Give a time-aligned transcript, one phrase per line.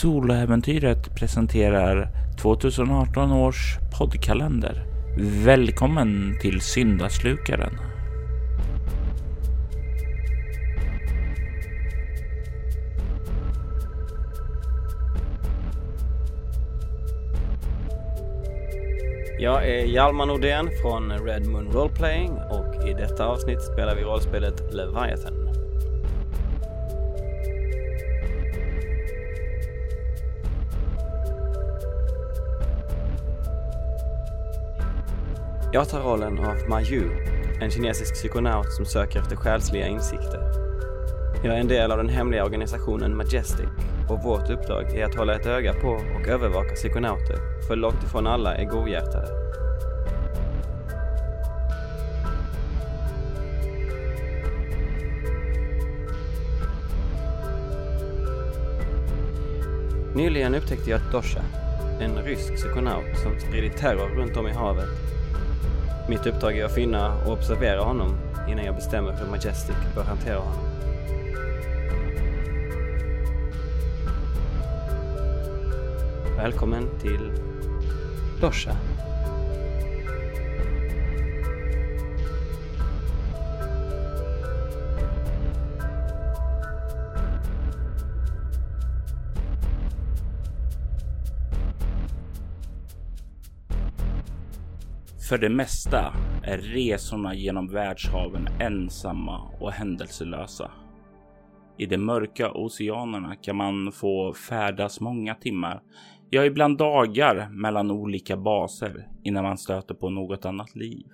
[0.00, 2.08] Soloäventyret presenterar
[2.42, 4.84] 2018 års poddkalender.
[5.44, 7.78] Välkommen till Syndaslukaren.
[19.38, 24.74] Jag är Hjalmar Nordén från Red Moon Roleplaying och i detta avsnitt spelar vi rollspelet
[24.74, 25.43] Leviathan.
[35.74, 37.10] Jag tar rollen av Ma Yu,
[37.60, 40.40] en kinesisk psykonaut som söker efter själsliga insikter.
[41.44, 43.66] Jag är en del av den hemliga organisationen Majestic
[44.08, 47.36] och vårt uppdrag är att hålla ett öga på och övervaka psykonauter,
[47.68, 49.28] för långt ifrån alla är godhjärtade.
[60.14, 61.42] Nyligen upptäckte jag Dosha,
[62.00, 65.13] en rysk psykonaut som spridit terror runt om i havet.
[66.08, 68.16] Mitt uppdrag är att finna och observera honom
[68.48, 70.60] innan jag bestämmer hur Majestic bör hantera honom.
[76.36, 77.30] Välkommen till
[78.40, 78.76] Dosha.
[95.34, 100.70] För det mesta är resorna genom världshaven ensamma och händelselösa.
[101.78, 105.82] I de mörka oceanerna kan man få färdas många timmar,
[106.30, 111.06] ja ibland dagar mellan olika baser innan man stöter på något annat liv.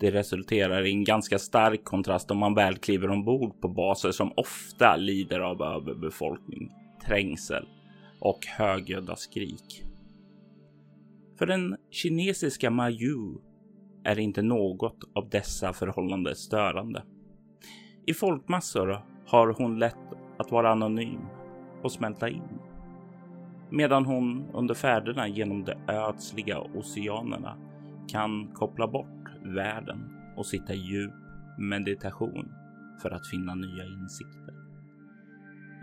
[0.00, 4.32] Det resulterar i en ganska stark kontrast om man väl kliver ombord på baser som
[4.36, 6.70] ofta lider av överbefolkning,
[7.06, 7.66] trängsel
[8.20, 9.91] och högljudda skrik.
[11.38, 13.38] För den kinesiska Mayu
[14.04, 17.02] är inte något av dessa förhållanden störande.
[18.06, 21.20] I folkmassor har hon lätt att vara anonym
[21.82, 22.58] och smälta in.
[23.70, 27.56] Medan hon under färderna genom de ödsliga oceanerna
[28.08, 31.12] kan koppla bort världen och sitta i djup
[31.58, 32.52] meditation
[33.02, 34.54] för att finna nya insikter.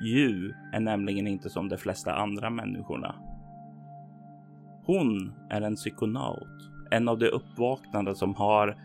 [0.04, 3.16] Ju är nämligen inte som de flesta andra människorna
[4.90, 8.76] hon är en psykonaut, en av de uppvaknande som har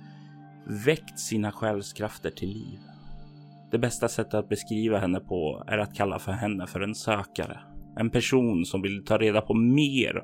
[0.87, 2.79] väckt sina själskrafter till liv.
[3.71, 7.61] Det bästa sättet att beskriva henne på är att kalla för henne för en sökare.
[7.97, 10.23] En person som vill ta reda på mer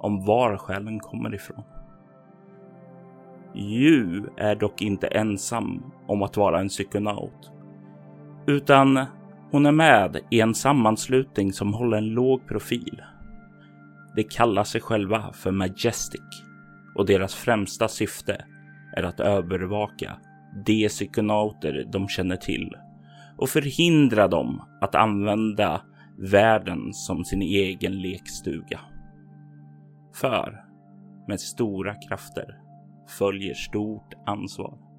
[0.00, 1.64] om var själen kommer ifrån.
[3.54, 7.52] Ju är dock inte ensam om att vara en psykonaut,
[8.46, 9.04] utan
[9.50, 13.02] hon är med i en sammanslutning som håller en låg profil
[14.14, 16.44] de kallar sig själva för Majestic
[16.94, 18.44] och deras främsta syfte
[18.96, 20.18] är att övervaka
[20.66, 22.76] de psykonauter de känner till
[23.36, 25.82] och förhindra dem att använda
[26.18, 28.80] världen som sin egen lekstuga.
[30.14, 30.64] För
[31.28, 32.58] med stora krafter
[33.18, 34.89] följer stort ansvar.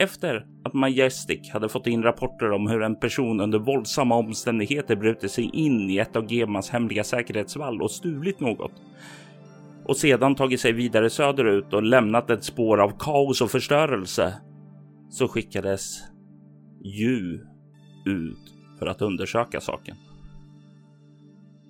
[0.00, 5.30] Efter att Majestic hade fått in rapporter om hur en person under våldsamma omständigheter brutit
[5.30, 8.72] sig in i ett av Gemas hemliga säkerhetsvall och stulit något
[9.84, 14.34] och sedan tagit sig vidare söderut och lämnat ett spår av kaos och förstörelse
[15.10, 16.02] så skickades
[16.84, 17.40] Ju
[18.06, 19.96] ut för att undersöka saken.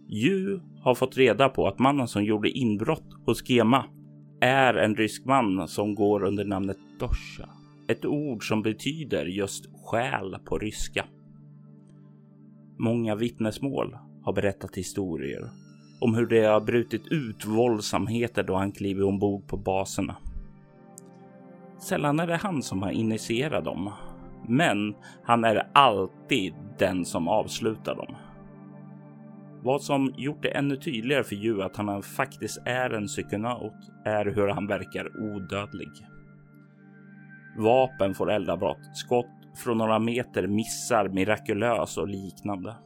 [0.09, 3.85] Ju har fått reda på att mannen som gjorde inbrott hos Gema
[4.41, 7.60] är en rysk man som går under namnet Dosha.
[7.91, 11.05] Ett ord som betyder just själ på ryska.
[12.79, 15.51] Många vittnesmål har berättat historier
[16.01, 20.17] om hur det har brutit ut våldsamheter då han kliver ombord på baserna.
[21.79, 23.93] Sällan är det han som har initierat dem,
[24.49, 28.17] men han är alltid den som avslutar dem.
[29.63, 34.25] Vad som gjort det ännu tydligare för Ju att han faktiskt är en psykonaut är
[34.25, 35.91] hur han verkar odödlig.
[37.57, 39.27] Vapen får eldavbrott, skott
[39.65, 42.77] från några meter missar mirakulöst och liknande.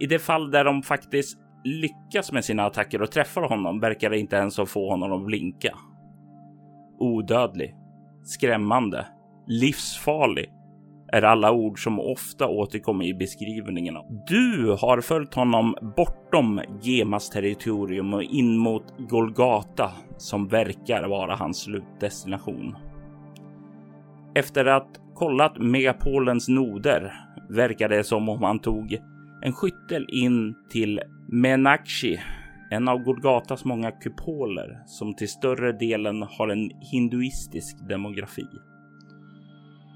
[0.00, 4.18] I det fall där de faktiskt lyckas med sina attacker och träffar honom verkar det
[4.18, 5.74] inte ens att få honom att blinka.
[6.98, 7.74] Odödlig,
[8.22, 9.06] skrämmande,
[9.46, 10.50] livsfarlig
[11.12, 14.00] är alla ord som ofta återkommer i beskrivningarna.
[14.26, 21.62] Du har följt honom bortom Gemas territorium och in mot Golgata som verkar vara hans
[21.62, 22.76] slutdestination.
[24.34, 27.12] Efter att kollat megapolens noder
[27.48, 28.98] verkar det som om han tog
[29.42, 32.20] en skyttel in till Menakshi,
[32.70, 38.46] en av Golgatas många kupoler som till större delen har en hinduistisk demografi.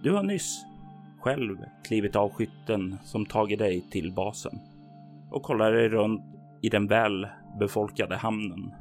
[0.02, 0.64] Du har nyss
[1.20, 1.56] själv
[1.88, 4.58] klivit av skytten som tagit dig till basen
[5.30, 6.22] och kollar dig runt
[6.62, 7.26] i den väl
[7.58, 8.74] befolkade hamnen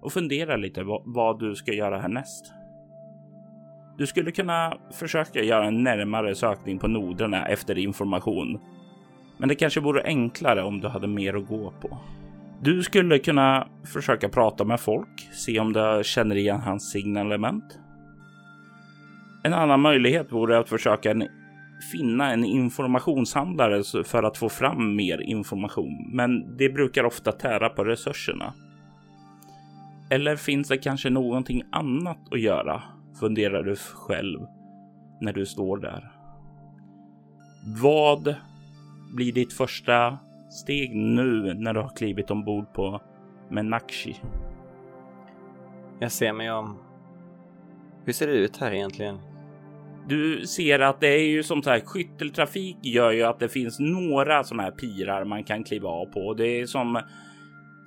[0.00, 2.55] och funderar lite vad du ska göra härnäst.
[3.96, 8.58] Du skulle kunna försöka göra en närmare sökning på noderna efter information.
[9.38, 11.98] Men det kanske vore enklare om du hade mer att gå på.
[12.62, 17.78] Du skulle kunna försöka prata med folk, se om du känner igen hans signalement.
[19.42, 21.28] En annan möjlighet vore att försöka en,
[21.92, 27.84] finna en informationshandlare för att få fram mer information, men det brukar ofta tära på
[27.84, 28.52] resurserna.
[30.10, 32.82] Eller finns det kanske någonting annat att göra
[33.20, 34.40] funderar du själv
[35.20, 36.12] när du står där.
[37.82, 38.34] Vad
[39.16, 40.18] blir ditt första
[40.50, 43.00] steg nu när du har klivit ombord på
[43.50, 44.16] Menakshi?
[46.00, 46.78] Jag ser mig om.
[48.04, 49.18] Hur ser det ut här egentligen?
[50.08, 54.44] Du ser att det är ju som sagt skytteltrafik gör ju att det finns några
[54.44, 56.34] sådana här pirar man kan kliva av på.
[56.34, 57.02] Det är som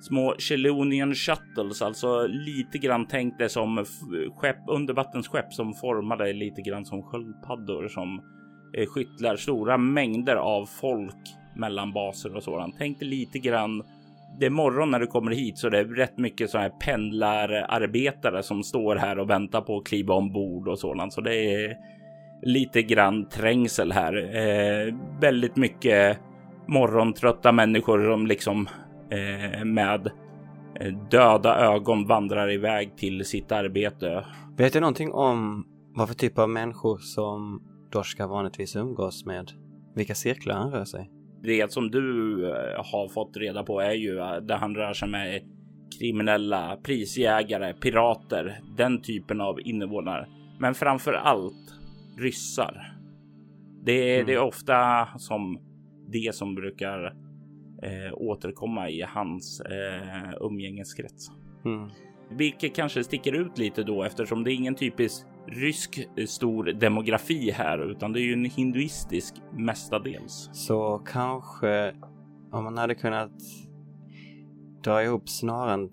[0.00, 3.84] små Chelonian Shuttles, alltså lite grann tänk det som
[4.36, 8.20] skepp, undervattensskepp som formade lite grann som sköldpaddor som
[8.76, 11.16] eh, skyttlar stora mängder av folk
[11.56, 12.74] mellan baser och sådant.
[12.78, 13.82] Tänk dig lite grann.
[14.38, 18.42] Det är morgon när du kommer hit så det är rätt mycket så här pendlararbetare
[18.42, 21.12] som står här och väntar på att kliva ombord och sådant.
[21.12, 21.76] Så det är
[22.42, 24.16] lite grann trängsel här.
[24.36, 26.18] Eh, väldigt mycket
[26.66, 28.68] morgontrötta människor som liksom
[29.64, 30.10] med
[30.80, 34.24] eh, döda ögon vandrar iväg till sitt arbete.
[34.56, 37.62] Vet du någonting om vad för typ av människor som
[37.92, 39.50] Dorska vanligtvis umgås med?
[39.94, 41.10] Vilka cirklar han rör sig?
[41.42, 45.42] Det som du eh, har fått reda på är ju där han rör sig med
[45.98, 50.26] kriminella, prisjägare, pirater, den typen av invånare.
[50.58, 51.74] Men framför allt
[52.18, 52.96] ryssar.
[53.84, 54.26] Det är, mm.
[54.26, 55.58] det är ofta som
[56.08, 57.14] det som brukar
[57.82, 61.30] eh, återkomma i hans eh, umgängeskrets.
[61.64, 61.90] Mm.
[62.30, 67.50] Vilket kanske sticker ut lite då eftersom det är ingen typisk rysk eh, stor demografi
[67.50, 70.50] här utan det är ju en hinduistisk mestadels.
[70.52, 71.94] Så kanske
[72.52, 73.32] om man hade kunnat
[74.84, 75.90] dra ihop snaran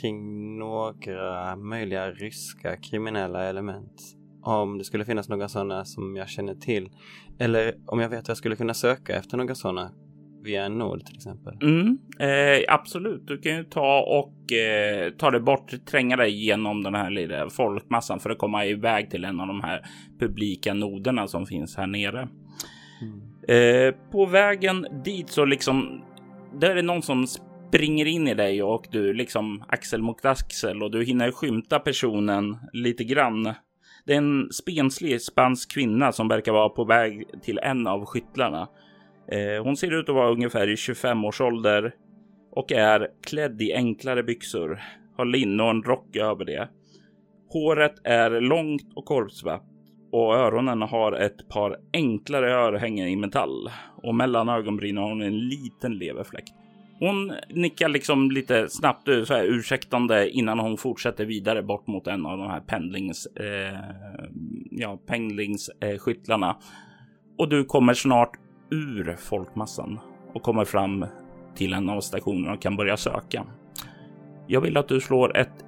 [0.00, 4.02] kring några möjliga ryska kriminella element.
[4.42, 6.90] Om det skulle finnas några sådana som jag känner till.
[7.38, 9.90] Eller om jag vet att jag skulle kunna söka efter några sådana
[10.42, 11.54] via en nåd till exempel?
[11.62, 16.82] Mm, eh, absolut, du kan ju ta och eh, ta dig bort, tränga dig genom
[16.82, 19.86] den här lilla folkmassan för att komma iväg till en av de här
[20.18, 22.28] publika noderna som finns här nere.
[23.02, 23.30] Mm.
[23.48, 26.02] Eh, på vägen dit så liksom,
[26.60, 30.82] där är det någon som springer in i dig och du liksom axel mot axel
[30.82, 33.54] och du hinner skymta personen lite grann.
[34.06, 38.68] Det är en spenslig spansk kvinna som verkar vara på väg till en av skyttlarna.
[39.28, 41.94] Eh, hon ser ut att vara ungefär i 25 års ålder
[42.52, 44.80] och är klädd i enklare byxor,
[45.16, 46.68] har linne och en rock över det.
[47.48, 49.64] Håret är långt och korpsvart
[50.12, 53.70] och öronen har ett par enklare örhängen i metall
[54.02, 56.44] och mellan ögonbrynen har hon en liten leverfläck.
[56.98, 62.06] Hon nickar liksom lite snabbt eh, så här ursäktande innan hon fortsätter vidare bort mot
[62.06, 63.78] en av de här pendlings, eh,
[64.70, 66.56] ja, pendlingsskyttlarna.
[67.38, 68.32] och du kommer snart
[68.70, 69.98] ur folkmassan
[70.34, 71.06] och kommer fram
[71.54, 73.46] till en av stationerna och kan börja söka.
[74.46, 75.64] Jag vill att du slår ett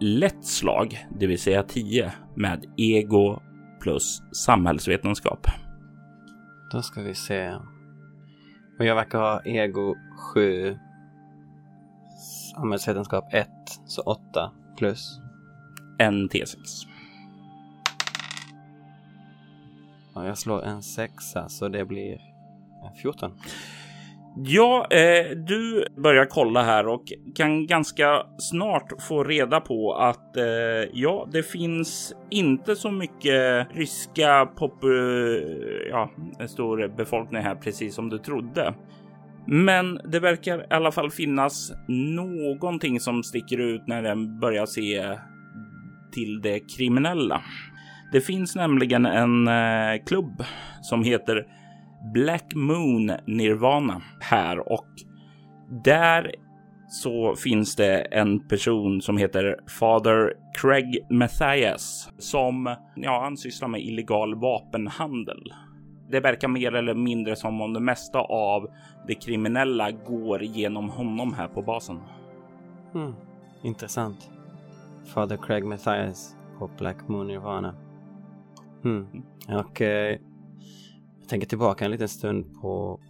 [0.00, 3.40] lätt slag, det vill säga 10 med ego
[3.80, 5.46] plus samhällsvetenskap.
[6.72, 7.54] Då ska vi se.
[8.78, 9.94] Och jag verkar ha ego
[10.34, 10.78] 7,
[12.54, 13.48] samhällsvetenskap 1,
[13.86, 15.20] så 8 plus.
[15.98, 16.56] En T6.
[20.14, 22.33] Ja, jag slår en sexa så det blir
[23.02, 23.30] 14.
[24.36, 27.02] Ja, eh, du börjar kolla här och
[27.34, 30.44] kan ganska snart få reda på att eh,
[30.92, 34.90] ja, det finns inte så mycket ryska pop, eh,
[35.90, 38.74] ja, en stor befolkning här, precis som du trodde.
[39.46, 45.18] Men det verkar i alla fall finnas någonting som sticker ut när den börjar se
[46.12, 47.42] till det kriminella.
[48.12, 50.44] Det finns nämligen en eh, klubb
[50.82, 51.46] som heter
[52.12, 54.86] Black Moon Nirvana här och
[55.84, 56.34] där
[56.88, 63.80] så finns det en person som heter Father Craig Mathias som ja, han sysslar med
[63.80, 65.52] illegal vapenhandel.
[66.10, 68.70] det verkar mer eller mindre som om det mesta av
[69.06, 72.00] det kriminella går genom honom här på basen.
[72.94, 73.12] Mm.
[73.62, 74.30] Intressant.
[75.04, 77.74] Father Craig Mathias på Black Moon Nirvana.
[78.84, 79.06] Mm.
[79.48, 80.18] Och eh,
[81.24, 83.00] jag tänker tillbaka en liten stund på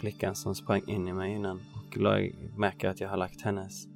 [0.00, 1.98] flickan som sprang in i mig innan och
[2.56, 3.86] märker att jag har lagt hennes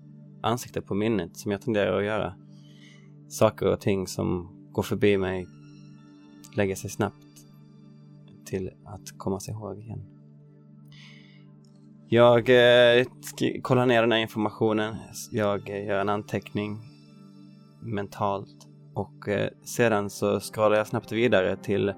[0.42, 2.34] ansikte på minnet som jag tenderar att göra.
[3.28, 5.46] Saker och ting som går förbi mig
[6.56, 7.26] lägger sig snabbt
[8.44, 10.02] till att komma sig ihåg igen.
[12.08, 13.06] Jag eh,
[13.62, 14.96] kollar ner den här informationen.
[15.30, 16.78] Jag eh, gör en anteckning
[17.80, 21.92] mentalt och eh, sedan så scrollar jag snabbt vidare till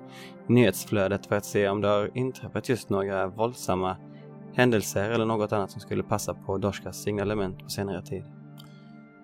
[0.49, 3.97] nyhetsflödet för att se om det har inträffat just några våldsamma
[4.55, 8.25] händelser eller något annat som skulle passa på Doshkas signalement på senare tid.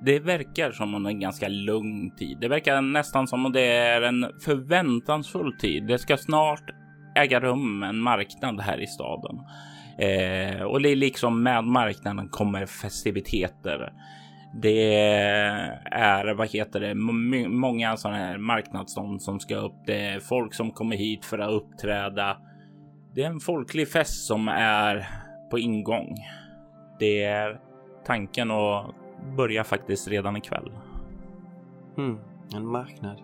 [0.04, 2.38] Det verkar som om en ganska lugn tid.
[2.40, 5.86] Det verkar nästan som om det är en förväntansfull tid.
[5.86, 6.70] Det ska snart
[7.16, 9.36] äga rum en marknad här i staden.
[9.98, 13.92] Eh, och det är liksom med marknaden kommer festiviteter.
[14.54, 14.94] Det
[15.90, 16.94] är, vad heter det,
[17.48, 19.74] många sådana här marknadsstånd som ska upp.
[19.86, 22.36] Det är folk som kommer hit för att uppträda.
[23.14, 25.08] Det är en folklig fest som är
[25.50, 26.14] på ingång.
[26.98, 27.60] Det är
[28.06, 28.94] tanken att
[29.36, 30.72] börja faktiskt redan ikväll.
[31.98, 32.18] Mm,
[32.54, 33.22] en marknad.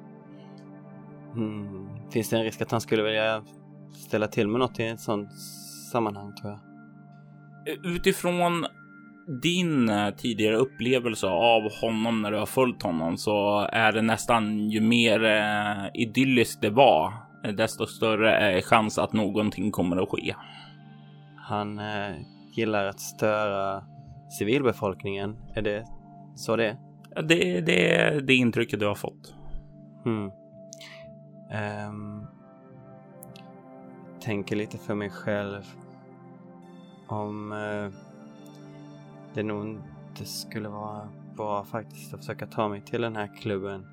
[1.35, 1.89] Mm.
[2.11, 3.43] Finns det en risk att han skulle vilja
[3.93, 5.33] ställa till med något i ett sånt
[5.93, 6.61] sammanhang tror jag?
[7.87, 8.67] Utifrån
[9.27, 14.71] din eh, tidigare upplevelse av honom när du har följt honom så är det nästan
[14.71, 17.13] ju mer eh, idylliskt det var,
[17.57, 20.35] desto större är chans att någonting kommer att ske.
[21.37, 22.15] Han eh,
[22.57, 23.85] gillar att störa
[24.39, 25.37] civilbefolkningen.
[25.55, 25.85] Är det
[26.35, 26.77] så det är?
[27.23, 29.35] Det, det är det intrycket du har fått.
[30.05, 30.31] Hmm.
[31.89, 32.27] Um,
[34.21, 35.63] tänker lite för mig själv
[37.09, 37.91] om uh,
[39.35, 43.87] det nog inte skulle vara bra faktiskt att försöka ta mig till den här klubben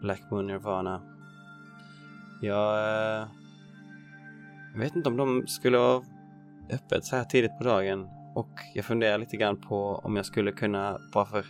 [0.00, 1.00] Black Moon Nirvana.
[2.40, 3.28] Jag eh,
[4.76, 6.02] vet inte om de skulle ha
[6.70, 10.52] öppet så här tidigt på dagen och jag funderar lite grann på om jag skulle
[10.52, 11.46] kunna, varför,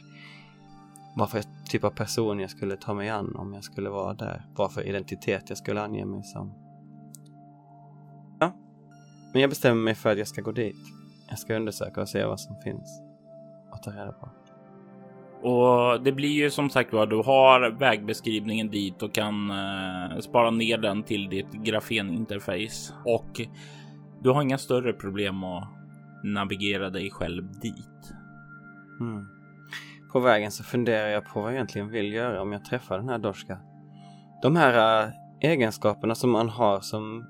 [1.16, 4.46] varför typ av person jag skulle ta mig an om jag skulle vara där.
[4.54, 6.52] Vad för identitet jag skulle ange mig som.
[8.40, 8.52] Ja,
[9.32, 11.03] men jag bestämmer mig för att jag ska gå dit.
[11.34, 13.02] Jag ska undersöka och se vad som finns
[13.72, 14.28] och ta reda på.
[15.48, 20.50] Och det blir ju som sagt var, du har vägbeskrivningen dit och kan eh, spara
[20.50, 23.40] ner den till ditt grafeninterface och
[24.22, 25.68] du har inga större problem att
[26.24, 28.12] navigera dig själv dit.
[29.00, 29.26] Mm.
[30.12, 33.08] På vägen så funderar jag på vad jag egentligen vill göra om jag träffar den
[33.08, 33.58] här Dorska.
[34.42, 35.10] De här äh,
[35.50, 37.26] egenskaperna som man har som,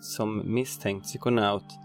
[0.00, 1.78] som misstänkt psykonaut,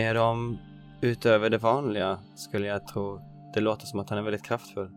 [0.00, 0.58] är de
[1.00, 3.20] utöver det vanliga skulle jag tro.
[3.54, 4.90] Det låter som att han är väldigt kraftfull.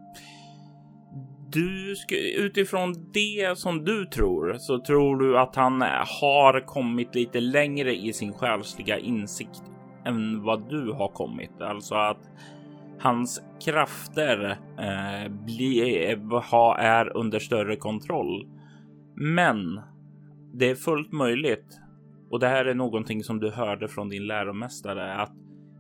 [1.52, 1.96] Du
[2.38, 5.82] utifrån det som du tror så tror du att han
[6.22, 9.64] har kommit lite längre i sin själsliga insikt
[10.06, 11.62] än vad du har kommit.
[11.62, 12.30] Alltså att
[13.00, 16.18] hans krafter eh, bli,
[16.52, 18.48] ha, är under större kontroll.
[19.16, 19.82] Men
[20.54, 21.80] det är fullt möjligt.
[22.34, 25.34] Och det här är någonting som du hörde från din läromästare att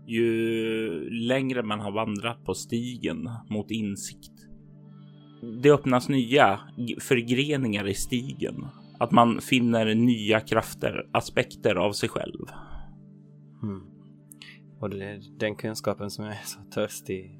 [0.07, 4.31] ju längre man har vandrat på stigen mot insikt.
[5.63, 6.59] Det öppnas nya
[7.01, 8.67] förgreningar i stigen.
[8.99, 12.45] Att man finner nya krafter, aspekter av sig själv.
[13.63, 13.81] Mm.
[14.79, 17.39] Och det är den kunskapen som jag är så törstig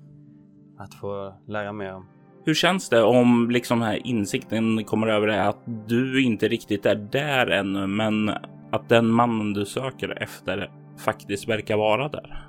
[0.78, 2.06] att få lära mer om.
[2.46, 6.96] Hur känns det om liksom här insikten kommer över dig att du inte riktigt är
[6.96, 8.32] där ännu, men
[8.74, 12.46] att den mannen du söker efter faktiskt verkar vara där?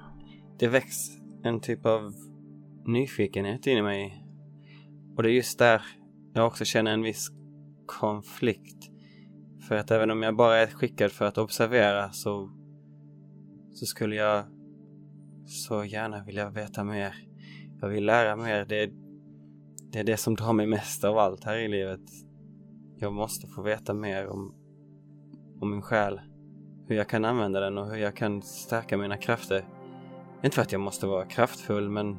[0.59, 0.97] Det väcks
[1.43, 2.13] en typ av
[2.87, 4.25] nyfikenhet in i mig.
[5.17, 5.83] Och det är just där
[6.35, 7.29] jag också känner en viss
[7.87, 8.91] konflikt.
[9.69, 12.51] För att även om jag bara är skickad för att observera så,
[13.73, 14.45] så skulle jag
[15.47, 17.15] så gärna vilja veta mer.
[17.81, 18.65] Jag vill lära mer.
[18.65, 18.91] Det är,
[19.93, 22.11] det är det som drar mig mest av allt här i livet.
[22.97, 24.55] Jag måste få veta mer om,
[25.65, 26.21] om min själ.
[26.89, 29.65] Hur jag kan använda den och hur jag kan stärka mina krafter.
[30.43, 32.19] Inte för att jag måste vara kraftfull men...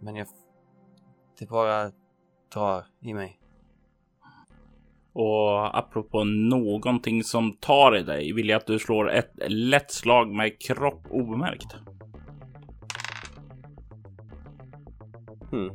[0.00, 0.26] Men jag...
[1.38, 1.90] Det bara
[2.54, 3.38] drar i mig.
[5.12, 10.28] Och apropå någonting som tar i dig vill jag att du slår ett lätt slag
[10.28, 11.76] med kropp obemärkt.
[15.50, 15.70] Hmm.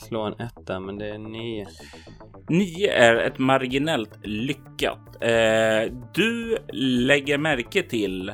[0.00, 1.66] Slå en etta men det är nio.
[2.48, 5.22] Nio är ett marginellt lyckat.
[5.22, 8.32] Eh, du lägger märke till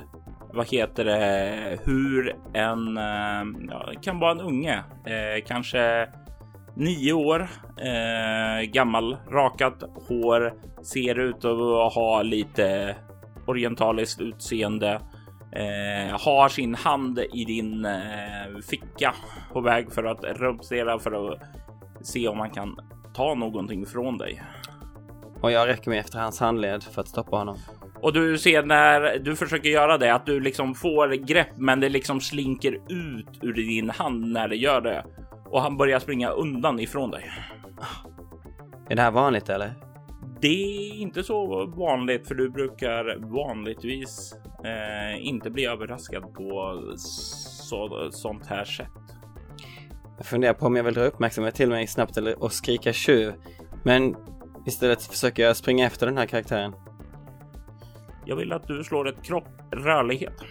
[0.53, 4.75] vad heter det, hur en, eh, ja, kan vara en unge,
[5.07, 6.09] eh, kanske
[6.77, 12.97] nio år eh, gammal, rakat hår, ser ut att ha lite
[13.47, 15.01] orientaliskt utseende.
[15.57, 19.15] Eh, har sin hand i din eh, ficka
[19.53, 21.41] på väg för att rumstera för att
[22.03, 22.81] se om man kan
[23.15, 24.43] ta någonting från dig.
[25.41, 27.57] Och jag räcker mig efter hans handled för att stoppa honom.
[28.01, 31.89] Och du ser när du försöker göra det att du liksom får grepp, men det
[31.89, 35.05] liksom slinker ut ur din hand när det gör det
[35.51, 37.31] och han börjar springa undan ifrån dig.
[38.89, 39.75] Är det här vanligt eller?
[40.41, 44.35] Det är inte så vanligt för du brukar vanligtvis
[44.65, 48.89] eh, inte bli överraskad på så, sånt här sätt.
[50.17, 53.35] Jag funderar på om jag vill dra uppmärksamhet till mig snabbt eller och skrika tjuv.
[53.85, 54.17] Men
[54.67, 56.75] istället försöker jag springa efter den här karaktären.
[58.25, 60.43] Jag vill att du slår ett kropp rörlighet.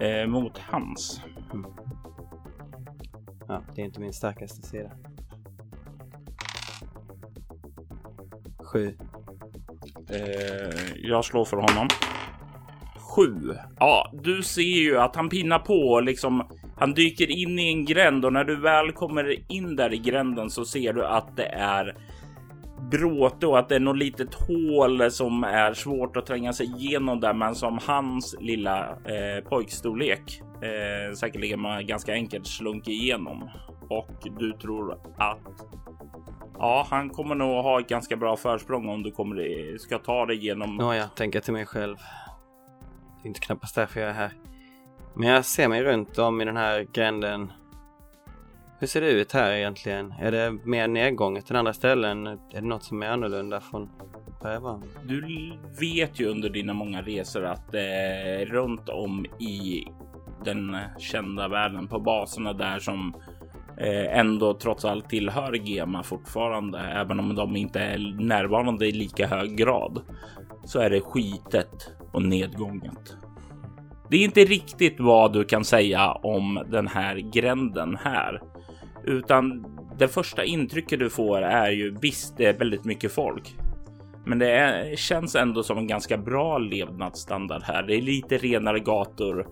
[0.00, 1.20] Eh, mot hans.
[1.52, 1.70] Mm.
[3.48, 4.90] Ja, det är inte min starkaste sida.
[8.58, 8.96] Sju.
[10.10, 11.88] Eh, jag slår för honom.
[13.16, 13.54] Sju.
[13.78, 16.42] Ja, du ser ju att han pinnar på liksom.
[16.76, 20.50] Han dyker in i en gränd och när du väl kommer in där i gränden
[20.50, 21.96] så ser du att det är
[22.90, 27.20] bråte och att det är något litet hål som är svårt att tränga sig igenom
[27.20, 33.50] där, men som hans lilla eh, pojkstorlek eh, säkerligen man ganska enkelt slunk igenom.
[33.90, 35.38] Och du tror att
[36.58, 40.36] ja, han kommer nog ha ett ganska bra försprång om du kommer ska ta dig
[40.36, 40.76] igenom.
[40.76, 41.96] Nåja, tänker till mig själv.
[41.96, 44.32] Det är inte knappast därför jag är här.
[45.14, 47.52] Men jag ser mig runt om i den här gränden
[48.80, 50.14] hur ser det ut här egentligen?
[50.20, 52.26] Är det mer nedgånget än andra ställen?
[52.26, 53.90] Är det något som är annorlunda från
[54.42, 59.84] där Du vet ju under dina många resor att eh, runt om i
[60.44, 63.14] den kända världen på baserna där som
[63.80, 69.26] Eh, ändå trots allt tillhör Gema fortfarande, även om de inte är närvarande i lika
[69.26, 70.00] hög grad,
[70.64, 73.16] så är det skitet och nedgånget.
[74.10, 78.42] Det är inte riktigt vad du kan säga om den här gränden här
[79.04, 79.64] utan
[79.98, 83.56] det första intrycket du får är ju visst, det är väldigt mycket folk.
[84.24, 87.82] Men det är, känns ändå som en ganska bra levnadsstandard här.
[87.82, 89.46] Det är lite renare gator.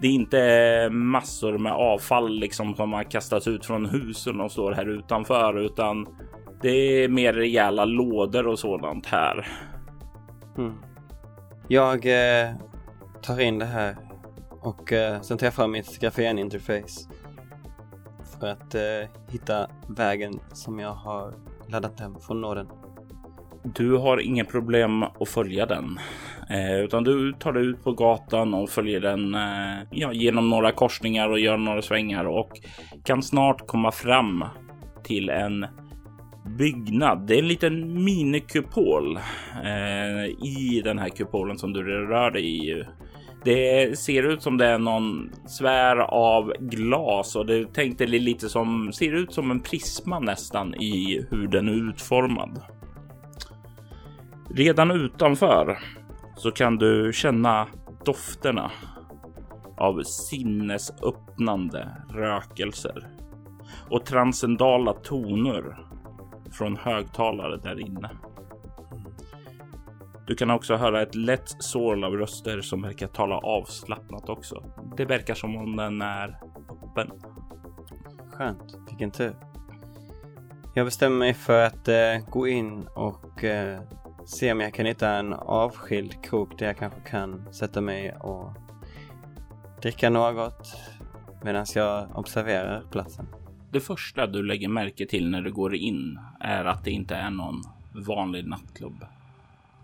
[0.00, 4.72] Det är inte massor med avfall liksom som har kastats ut från husen och står
[4.72, 6.06] här utanför, utan
[6.62, 9.48] det är mer rejäla lådor och sådant här.
[10.58, 10.74] Mm.
[11.68, 12.50] Jag eh,
[13.22, 13.96] tar in det här
[14.60, 17.08] och eh, sen tar jag fram mitt grafeninterface
[18.40, 21.34] för att eh, hitta vägen som jag har
[21.68, 22.66] laddat hem från nåden.
[23.62, 25.98] Du har inga problem att följa den,
[26.50, 30.72] eh, utan du tar dig ut på gatan och följer den eh, ja, genom några
[30.72, 32.50] korsningar och gör några svängar och
[33.04, 34.44] kan snart komma fram
[35.04, 35.66] till en
[36.58, 37.26] byggnad.
[37.26, 39.16] Det är en liten minikupol
[39.64, 42.84] eh, i den här kupolen som du rör dig i.
[43.44, 48.92] Det ser ut som det är någon sfär av glas och det tänkte lite som
[48.92, 52.60] ser ut som en prisma nästan i hur den är utformad.
[54.54, 55.78] Redan utanför
[56.36, 57.66] så kan du känna
[58.04, 58.70] dofterna
[59.76, 63.08] av sinnesöppnande rökelser
[63.88, 65.78] och transcendala toner
[66.52, 68.10] från högtalare där inne.
[70.26, 74.64] Du kan också höra ett lätt sorl av röster som verkar tala avslappnat också.
[74.96, 76.38] Det verkar som om den är
[76.82, 77.10] öppen.
[78.32, 79.34] Skönt, vilken tur.
[80.74, 83.80] Jag bestämmer mig för att eh, gå in och eh,
[84.26, 88.52] se om jag kan hitta en avskild krok där jag kanske kan sätta mig och
[89.82, 90.76] dricka något
[91.42, 93.26] medan jag observerar platsen.
[93.72, 97.30] Det första du lägger märke till när du går in är att det inte är
[97.30, 99.04] någon vanlig nattklubb.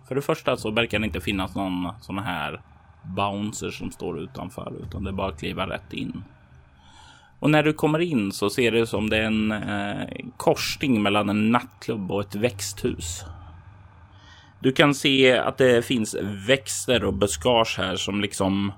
[0.08, 2.60] För det första så verkar det inte finnas någon sån här
[3.02, 6.22] bouncer som står utanför, utan det är bara att kliva rätt in.
[7.38, 11.28] Och när du kommer in så ser det som det är en eh, korsning mellan
[11.28, 13.24] en nattklubb och ett växthus.
[14.66, 16.16] Du kan se att det finns
[16.48, 18.72] växter och buskage här som liksom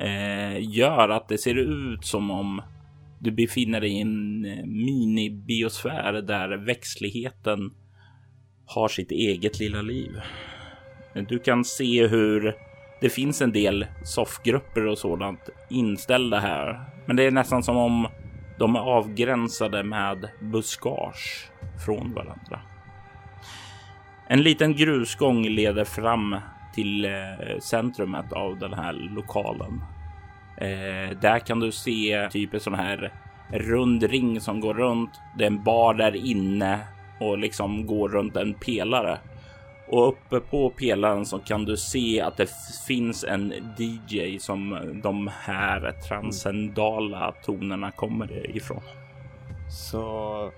[0.00, 2.62] eh, gör att det ser ut som om
[3.18, 7.70] du befinner dig i en eh, minibiosfär där växtligheten
[8.66, 10.20] har sitt eget lilla liv.
[11.28, 12.54] Du kan se hur
[13.00, 16.80] det finns en del soffgrupper och sådant inställda här.
[17.06, 18.08] Men det är nästan som om
[18.58, 21.50] De är avgränsade med buskage
[21.86, 22.71] från varandra.
[24.26, 26.36] En liten grusgång leder fram
[26.74, 29.84] till eh, centrumet av den här lokalen.
[30.56, 33.12] Eh, där kan du se typ en sån här
[33.52, 35.10] rund ring som går runt.
[35.38, 36.80] Det är en bar där inne
[37.20, 39.18] och liksom går runt en pelare.
[39.88, 42.50] Och uppe på pelaren så kan du se att det
[42.86, 48.82] finns en DJ som de här transcendala tonerna kommer ifrån.
[49.70, 50.52] Så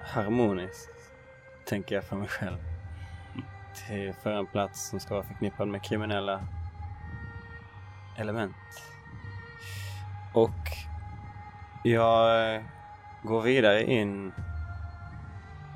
[0.00, 0.90] harmoniskt,
[1.64, 2.69] tänker jag för mig själv.
[3.88, 6.40] Till för en plats som ska vara förknippad med kriminella
[8.18, 8.56] element.
[10.34, 10.50] Och
[11.84, 12.62] jag eh,
[13.22, 14.32] går vidare in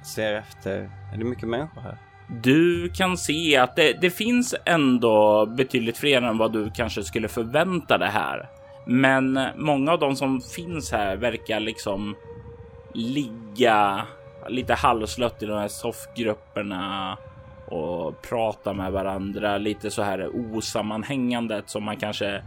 [0.04, 0.90] ser efter.
[1.12, 1.98] Är det mycket människor här?
[2.28, 7.28] Du kan se att det, det, finns ändå betydligt fler än vad du kanske skulle
[7.28, 8.48] förvänta dig här.
[8.86, 12.16] Men många av de som finns här verkar liksom
[12.94, 14.06] ligga
[14.48, 17.18] lite halvslött i de här soffgrupperna
[17.66, 22.42] och prata med varandra lite så här osammanhängandet som man kanske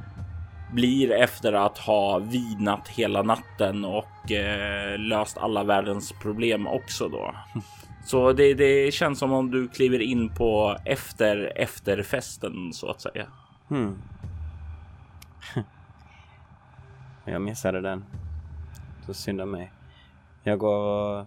[0.72, 7.36] blir efter att ha vinat hela natten och eh, löst alla världens problem också då.
[8.06, 13.28] Så det, det, känns som om du kliver in på efter efterfesten så att säga.
[13.68, 13.98] Hmm.
[17.26, 18.06] Jag missade den.
[19.06, 19.72] Så synd om mig.
[20.44, 21.26] Jag går och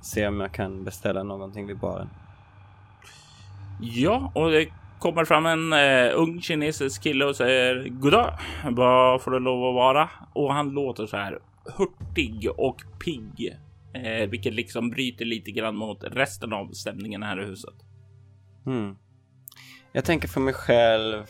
[0.00, 2.08] ser om jag kan beställa någonting vid baren.
[3.80, 8.38] Ja, och det kommer fram en eh, ung kinesisk kille och säger goddag.
[8.70, 10.10] Vad får det lov att vara?
[10.32, 11.38] Och han låter så här
[11.76, 13.58] hurtig och pigg,
[13.94, 17.74] eh, vilket liksom bryter lite grann mot resten av stämningen här i huset.
[18.66, 18.96] Mm.
[19.92, 21.24] Jag tänker för mig själv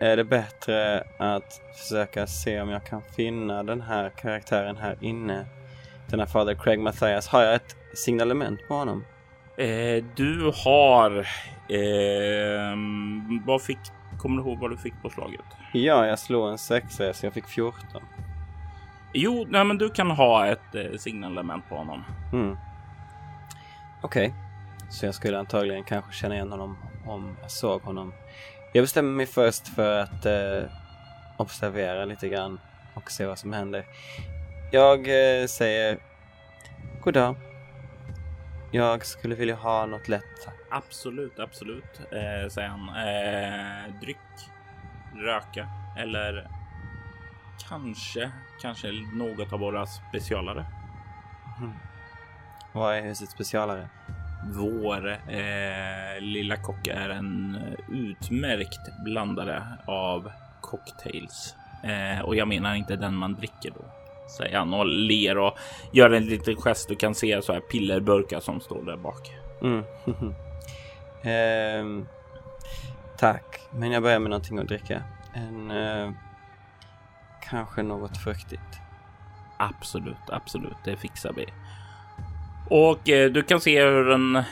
[0.00, 5.46] är det bättre att försöka se om jag kan finna den här karaktären här inne.
[6.10, 7.28] Den här fader Craig Mathias.
[7.28, 9.04] Har jag ett signalement på honom?
[9.56, 11.18] Eh, du har...
[11.68, 12.76] Eh,
[13.46, 13.78] vad fick...
[14.18, 15.44] Kommer du ihåg vad du fick på slaget?
[15.72, 18.02] Ja, jag slog en sexa så jag fick 14.
[19.14, 22.04] Jo, nej, men du kan ha ett eh, signalement på honom.
[22.32, 22.56] Mm.
[24.02, 24.38] Okej, okay.
[24.90, 28.12] så jag skulle antagligen kanske känna igen honom om jag såg honom.
[28.72, 30.70] Jag bestämmer mig först för att eh,
[31.36, 32.60] observera lite grann
[32.94, 33.84] och se vad som händer.
[34.72, 35.98] Jag eh, säger
[37.04, 37.51] God dag.
[38.74, 40.48] Jag skulle vilja ha något lätt.
[40.70, 42.88] Absolut, absolut, eh, säger han.
[42.88, 44.16] Eh, dryck,
[45.14, 46.48] röka eller
[47.68, 48.30] kanske,
[48.60, 50.64] kanske något av våra specialare.
[51.58, 51.72] Mm.
[52.72, 53.88] Vad är husets specialare?
[54.44, 57.58] Vår eh, lilla kock är en
[57.88, 61.56] utmärkt blandare av cocktails.
[61.84, 64.01] Eh, och jag menar inte den man dricker då
[64.32, 65.58] säger han och ler och
[65.92, 66.88] gör en liten gest.
[66.88, 69.30] Du kan se så här pillerburkar som står där bak.
[69.62, 69.84] Mm.
[71.22, 72.06] eh,
[73.18, 75.02] tack, men jag börjar med någonting att dricka.
[75.34, 76.10] En eh,
[77.42, 78.80] kanske något fruktigt.
[79.58, 81.46] Absolut, absolut, det fixar vi.
[82.68, 84.42] Och eh, du kan se hur den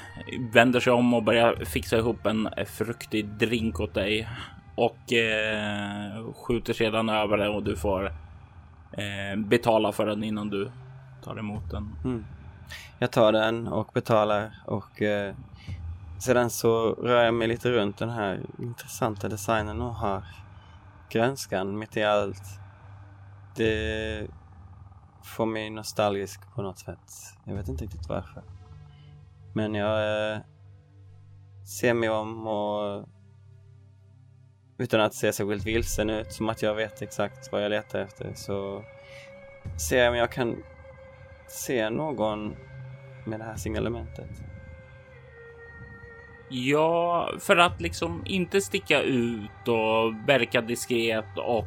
[0.53, 4.29] vänder sig om och börjar fixa ihop en fruktig drink åt dig
[4.75, 8.13] och eh, skjuter sedan över det och du får
[8.93, 10.71] eh, betala för den innan du
[11.25, 11.97] tar emot den.
[12.05, 12.25] Mm.
[12.99, 15.35] Jag tar den och betalar och eh,
[16.19, 20.25] sedan så rör jag mig lite runt den här intressanta designen och har
[21.11, 22.43] grönskan mitt i allt.
[23.57, 24.27] Det
[25.25, 27.13] får mig nostalgisk på något sätt.
[27.45, 28.43] Jag vet inte riktigt varför.
[29.55, 30.41] Men jag eh,
[31.79, 33.09] ser mig om och
[34.81, 38.33] utan att se särskilt vilsen ut, som att jag vet exakt vad jag letar efter,
[38.35, 38.85] så
[39.89, 40.63] ser jag om jag kan
[41.49, 42.57] se någon
[43.25, 44.31] med det här signalementet.
[46.49, 51.67] Ja, för att liksom inte sticka ut och verka diskret och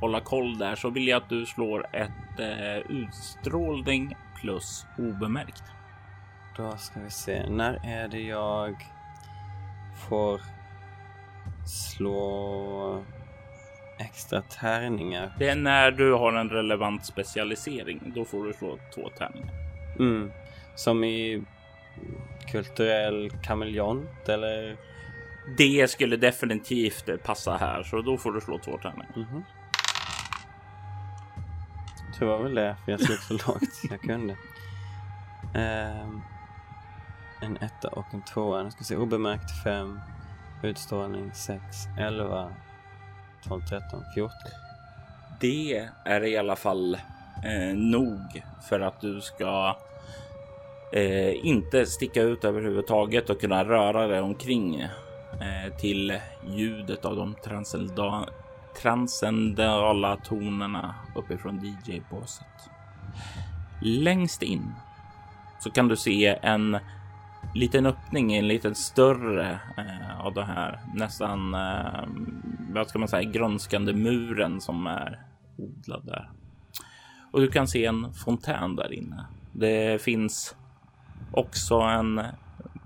[0.00, 5.62] hålla koll där så vill jag att du slår ett eh, utstrålning plus obemärkt.
[6.56, 7.50] Då ska vi se.
[7.50, 8.86] När är det jag
[10.08, 10.40] får
[11.68, 13.04] slå
[13.98, 15.32] extra tärningar.
[15.38, 18.12] Det är när du har en relevant specialisering.
[18.14, 19.54] Då får du slå två tärningar.
[19.98, 20.32] Mm.
[20.74, 21.42] Som i
[22.50, 24.76] kulturell kameleont eller?
[25.56, 29.12] Det skulle definitivt passa här, så då får du slå två tärningar.
[29.16, 29.42] Mm -hmm.
[32.18, 34.36] Det var väl det, för jag slog så lågt jag kunde.
[35.54, 36.22] Um,
[37.40, 38.62] en etta och en tvåa.
[38.62, 40.00] Nu ska vi se, obemärkt fem.
[40.62, 41.62] Utstrålning 6,
[41.98, 42.50] 11,
[43.48, 44.36] 12, 13, 14.
[45.40, 46.94] Det är i alla fall
[47.44, 49.76] eh, nog för att du ska
[50.92, 54.90] eh, inte sticka ut överhuvudtaget och kunna röra dig omkring eh,
[55.80, 57.34] till ljudet av de
[58.82, 62.46] transcendala tonerna uppifrån DJ-båset.
[63.82, 64.74] Längst in
[65.60, 66.78] så kan du se en
[67.58, 72.08] liten öppning, i en liten större eh, av det här nästan, eh,
[72.70, 75.22] vad ska man säga, grönskande muren som är
[75.56, 76.30] odlad där.
[77.32, 79.26] Och du kan se en fontän där inne.
[79.52, 80.56] Det finns
[81.32, 82.20] också en,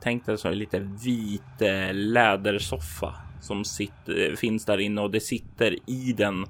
[0.01, 5.21] tänk dig så lite vit eh, lädersoffa som sitter, eh, finns där inne och det
[5.21, 6.47] sitter i den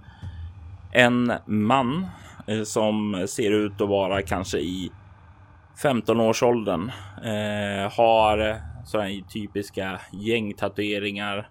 [0.92, 2.06] en man
[2.46, 4.90] eh, som ser ut att vara kanske i
[5.76, 6.92] 15-årsåldern.
[7.24, 11.48] Eh, har sådana typiska gängtatueringar.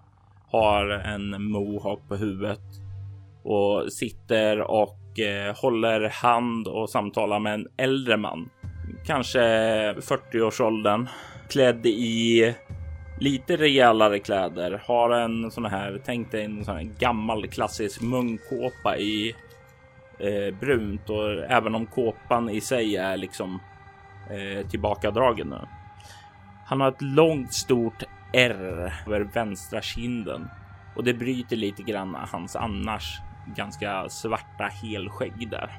[0.50, 2.60] Har en mohawk på huvudet
[3.44, 8.50] och sitter och eh, håller hand och samtalar med en äldre man.
[9.06, 9.40] Kanske
[9.92, 11.08] 40-årsåldern.
[11.48, 12.54] Klädd i
[13.20, 14.82] lite rejälare kläder.
[14.86, 19.34] Har en sån här, tänk dig en sån här gammal klassisk munkåpa i
[20.18, 23.60] eh, brunt och även om kåpan i sig är liksom
[24.32, 25.60] eh, tillbakadragen nu.
[26.66, 30.48] Han har ett långt stort R över vänstra kinden
[30.96, 33.20] och det bryter lite grann hans annars
[33.56, 35.70] ganska svarta helskägg där.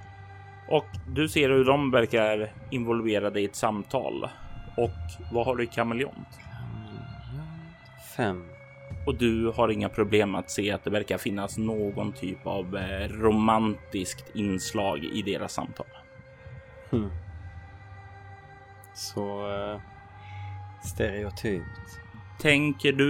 [0.67, 4.29] Och du ser hur de verkar involverade i ett samtal.
[4.77, 6.39] Och vad har du i kameleont?
[8.17, 8.45] Fem.
[9.05, 13.07] Och du har inga problem att se att det verkar finnas någon typ av eh,
[13.09, 15.85] romantiskt inslag i deras samtal.
[16.89, 17.09] Hmm.
[18.93, 19.79] Så uh,
[20.84, 21.99] stereotypt.
[22.41, 23.08] Tänker du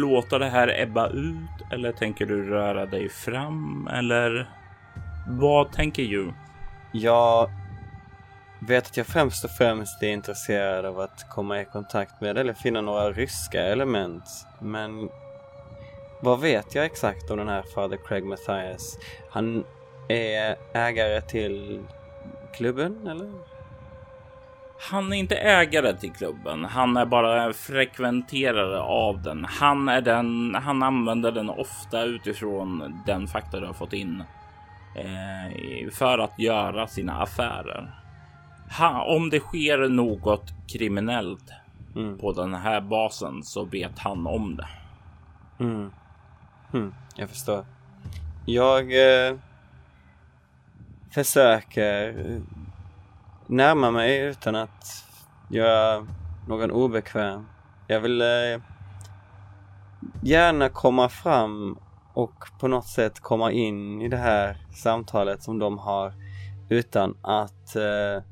[0.00, 4.50] låta det här ebba ut eller tänker du röra dig fram eller
[5.26, 6.32] vad tänker du?
[6.92, 7.50] Jag
[8.58, 12.52] vet att jag främst och främst är intresserad av att komma i kontakt med eller
[12.52, 14.24] finna några ryska element.
[14.60, 15.08] Men
[16.20, 18.98] vad vet jag exakt om den här Father Craig Mathias?
[19.30, 19.64] Han
[20.08, 21.84] är ägare till
[22.52, 23.57] klubben eller?
[24.80, 26.64] Han är inte ägare till klubben.
[26.64, 29.44] Han är bara frekventerare av den.
[29.44, 30.54] Han är den.
[30.54, 34.22] Han använder den ofta utifrån den fakta du har fått in
[34.94, 37.94] eh, för att göra sina affärer.
[38.78, 41.52] Ha, om det sker något kriminellt
[41.96, 42.18] mm.
[42.18, 44.68] på den här basen så vet han om det.
[45.60, 45.90] Mm.
[46.72, 47.64] Mm, jag förstår.
[48.46, 49.36] Jag eh,
[51.10, 52.14] försöker
[53.48, 55.04] närma mig utan att
[55.50, 56.06] göra
[56.48, 57.46] någon obekväm.
[57.86, 58.60] Jag vill eh,
[60.22, 61.78] gärna komma fram
[62.14, 66.12] och på något sätt komma in i det här samtalet som de har
[66.68, 68.22] utan att eh,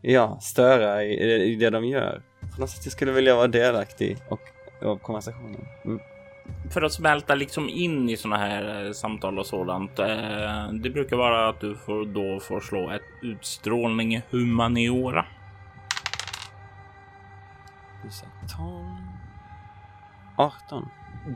[0.00, 2.22] ja, störa i, i det de gör.
[2.54, 4.40] På något sätt jag skulle vilja vara delaktig och,
[4.82, 5.66] av konversationen.
[5.84, 6.00] Mm
[6.72, 9.98] för att smälta liksom in i såna här eh, samtal och sådant.
[9.98, 15.24] Eh, det brukar vara att du får då får slå ett utstrålning humaniora.
[20.36, 20.88] 18.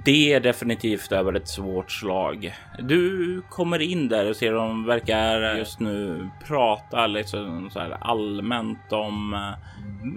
[0.04, 2.54] Det är definitivt över ett svårt slag.
[2.78, 8.92] Du kommer in där och ser de verkar just nu prata liksom så här allmänt
[8.92, 9.36] om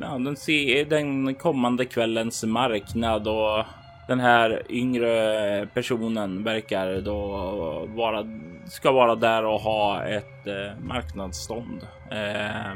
[0.01, 0.35] ja, den,
[0.89, 3.65] den kommande kvällens marknad och
[4.09, 7.27] den här yngre personen verkar då
[7.95, 8.25] vara,
[8.67, 11.87] ska vara där och ha ett eh, marknadsstånd.
[12.11, 12.71] Eh,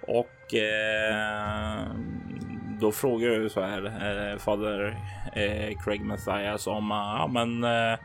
[0.00, 1.82] och eh,
[2.80, 4.96] då frågar du så här, eh, fader
[5.32, 7.98] eh, Craig Mathias om, ah, ja men eh,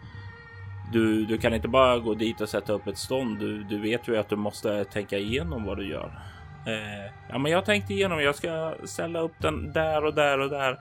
[0.94, 3.40] du, du kan inte bara gå dit och sätta upp ett stånd.
[3.40, 6.12] Du, du vet ju att du måste tänka igenom vad du gör.
[6.66, 8.22] Eh, ja, men jag tänkte igenom.
[8.22, 10.78] Jag ska ställa upp den där och där och där.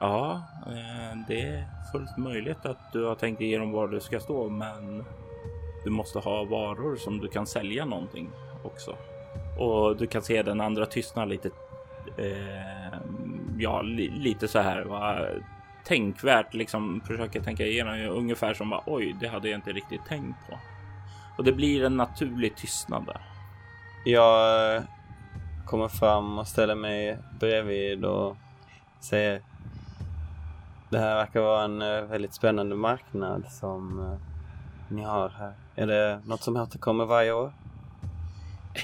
[0.00, 4.48] Ja, eh, det är fullt möjligt att du har tänkt igenom var du ska stå,
[4.48, 5.04] men
[5.84, 8.30] du måste ha varor som du kan sälja någonting
[8.62, 8.96] också.
[9.58, 11.50] Och du kan se den andra tystna lite.
[12.18, 12.98] Eh,
[13.58, 14.82] ja, li, lite så här.
[14.82, 15.18] Va?
[15.84, 20.36] Tänkvärt liksom försöka tänka igenom ungefär som bara oj, det hade jag inte riktigt tänkt
[20.50, 20.58] på.
[21.38, 23.20] Och det blir en naturlig tystnad där.
[24.04, 24.82] Jag eh,
[25.66, 28.36] kommer fram och ställer mig bredvid och
[29.00, 29.42] säger
[30.90, 34.18] det här verkar vara en eh, väldigt spännande marknad som eh,
[34.88, 35.52] ni har här.
[35.76, 37.52] Är det något som återkommer varje år?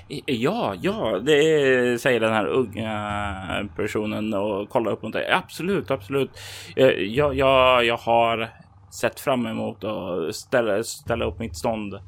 [0.09, 5.31] Eh, ja, ja, det säger den här unga personen och kollar upp mot dig.
[5.31, 6.31] Absolut, absolut.
[6.77, 8.51] Jag, jag, jag har
[8.91, 11.99] sett fram emot att ställa, ställa upp mitt stånd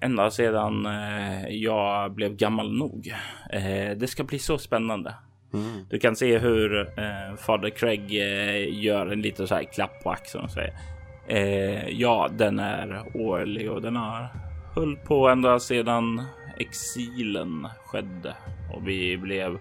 [0.00, 0.88] ända sedan
[1.48, 3.14] jag blev gammal nog.
[3.96, 5.14] Det ska bli så spännande.
[5.52, 5.86] Mm.
[5.90, 10.10] Du kan se hur eh, fader Craig eh, gör en liten så här klapp på
[10.10, 10.74] axeln och säger
[11.26, 14.28] eh, ja, den är årlig och den har
[14.74, 16.22] höll på ända sedan
[16.58, 18.34] exilen skedde
[18.74, 19.58] och vi blev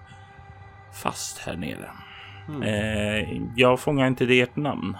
[1.04, 1.90] fast här nere.
[2.50, 2.62] Mm.
[2.62, 4.98] Eh, jag fångar inte ert namn.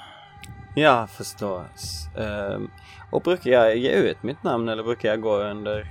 [0.76, 2.08] Ja, förstås.
[2.20, 2.60] Uh,
[3.10, 5.86] och brukar jag ge ut mitt namn eller brukar jag gå under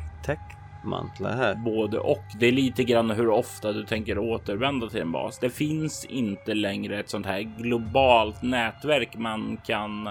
[0.81, 1.55] täckmantlar här?
[1.55, 2.25] Både och.
[2.39, 5.39] Det är lite grann hur ofta du tänker återvända till en bas.
[5.39, 10.11] Det finns inte längre ett sånt här globalt nätverk man kan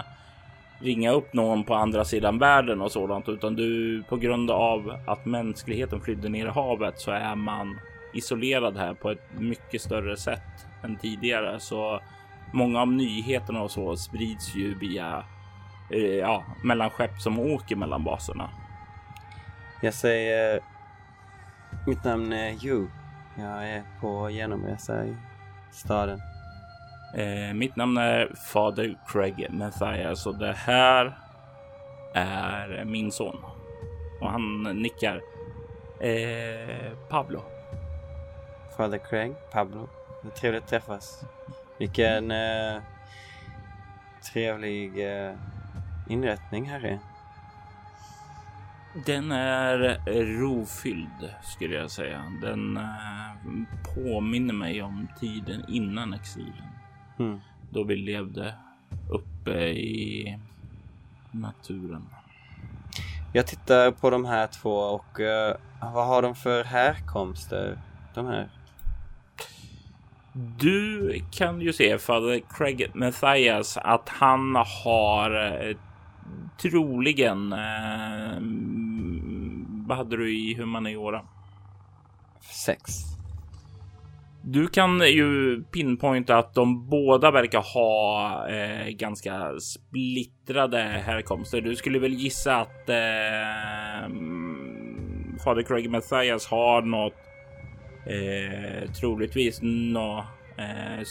[0.80, 5.26] ringa upp någon på andra sidan världen och sådant, utan du på grund av att
[5.26, 7.80] mänskligheten flydde ner i havet så är man
[8.14, 11.60] isolerad här på ett mycket större sätt än tidigare.
[11.60, 12.00] Så
[12.52, 15.24] många av nyheterna och så sprids ju via
[15.90, 18.50] eh, ja, mellan skepp som åker mellan baserna.
[19.82, 20.60] Jag säger
[21.86, 22.86] mitt namn är Yu.
[23.38, 25.16] Jag är på genomresa i
[25.70, 26.20] staden.
[27.16, 31.18] Eh, mitt namn är Fader Craig Mathias och det här
[32.14, 33.36] är min son.
[34.20, 35.22] Och han nickar.
[36.00, 37.42] Eh, Pablo.
[38.76, 39.88] Fader Craig, Pablo.
[40.22, 41.24] Det trevligt att träffas.
[41.78, 42.82] Vilken eh,
[44.32, 45.34] trevlig eh,
[46.08, 46.98] inrättning här är.
[48.94, 50.00] Den är
[50.40, 52.22] rofylld skulle jag säga.
[52.42, 52.84] Den eh,
[53.94, 56.68] påminner mig om tiden innan exilen.
[57.18, 57.40] Mm.
[57.70, 58.54] Då vi levde
[59.10, 60.38] uppe i
[61.30, 62.06] naturen.
[63.32, 65.54] Jag tittar på de här två och uh,
[65.92, 67.78] vad har de för härkomster?
[68.14, 68.48] De här?
[70.58, 75.30] Du kan ju se för Craig Mathias att han har
[75.68, 75.76] eh,
[76.62, 77.52] troligen.
[77.52, 78.40] Eh,
[79.86, 81.22] vad hade du i humaniora?
[82.40, 83.10] Sex.
[84.42, 91.60] Du kan ju pinpointa att de båda verkar ha eh, ganska splittrade härkomster.
[91.60, 94.08] Du skulle väl gissa att eh,
[95.44, 97.14] Fader Craig Mathias har något
[98.06, 100.24] eh, troligtvis något
[100.56, 101.04] eh,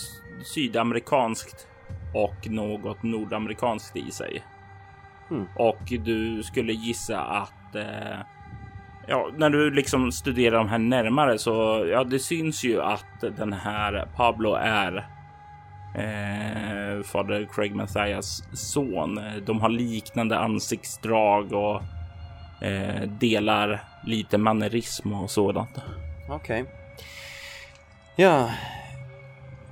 [0.44, 1.68] sydamerikanskt
[2.14, 4.44] och något nordamerikanskt i sig.
[5.32, 5.48] Mm.
[5.56, 8.20] Och du skulle gissa att eh,
[9.08, 13.54] ja, när du liksom studerar de här närmare så ja, det syns ju att den
[13.54, 14.98] här Pablo är
[15.96, 19.20] eh, fader Craig Mathias son.
[19.46, 21.82] De har liknande ansiktsdrag och
[22.64, 25.78] eh, delar lite mannerism och sådant.
[26.30, 26.62] Okej.
[26.62, 26.74] Okay.
[28.16, 28.50] Ja,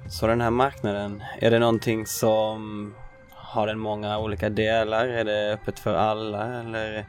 [0.09, 2.93] så den här marknaden, är det någonting som
[3.47, 5.07] har den många olika delar?
[5.07, 7.05] Är det öppet för alla eller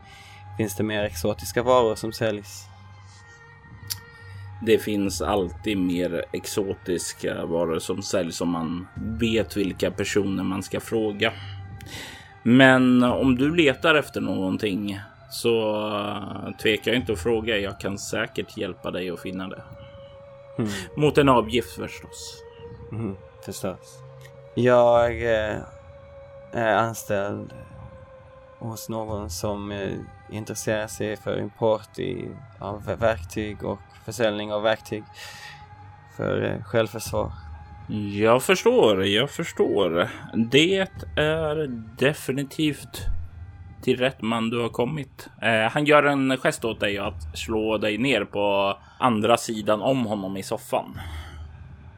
[0.59, 2.65] Finns det mer exotiska varor som säljs?
[4.63, 8.89] Det finns alltid mer exotiska varor som säljs om man
[9.21, 11.33] vet vilka personer man ska fråga.
[12.43, 15.93] Men om du letar efter någonting så
[16.63, 17.59] tveka inte att fråga.
[17.59, 19.63] Jag kan säkert hjälpa dig att finna det.
[20.59, 20.71] Mm.
[20.97, 22.43] Mot en avgift förstås.
[22.93, 23.99] Mm, förstås.
[24.55, 25.57] Jag eh,
[26.53, 27.53] är anställd
[28.59, 29.99] hos någon som eh,
[30.31, 35.05] intresserar sig för import i, av verktyg och försäljning av verktyg
[36.17, 37.33] för eh, självförsvar.
[38.13, 40.09] Jag förstår, jag förstår.
[40.35, 40.79] Det
[41.17, 41.67] är
[41.99, 43.07] definitivt
[43.83, 45.29] till rätt man du har kommit.
[45.43, 50.07] Eh, han gör en gest åt dig att slå dig ner på andra sidan om
[50.07, 51.01] honom i soffan.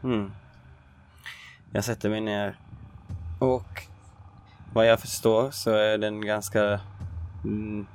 [0.05, 0.33] Mm.
[1.73, 2.57] Jag sätter mig ner
[3.39, 3.83] och
[4.75, 6.81] vad jag förstår så är det en ganska
[7.45, 7.87] mm,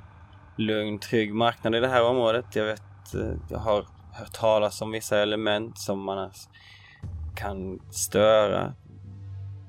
[0.56, 2.56] lugn, trygg marknad i det här området.
[2.56, 6.50] Jag vet, eh, jag har hört talas om vissa element som man alltså
[7.36, 8.74] kan störa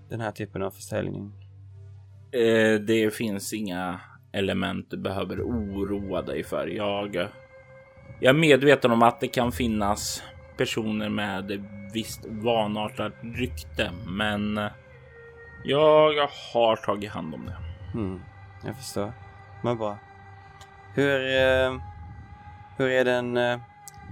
[0.10, 1.32] den här typen av försäljning.
[2.32, 4.00] Eh, det finns inga
[4.32, 6.68] element du behöver oroa dig för.
[6.68, 7.16] Jag,
[8.20, 10.24] jag är medveten om att det kan finnas
[10.58, 14.72] personer med visst vanartat rykte, men eh,
[15.68, 17.58] jag har tagit hand om det.
[17.94, 18.22] Mm,
[18.66, 19.14] jag förstår.
[19.62, 19.98] Men bra.
[20.94, 21.82] Hur, eh,
[22.78, 23.60] hur är den eh,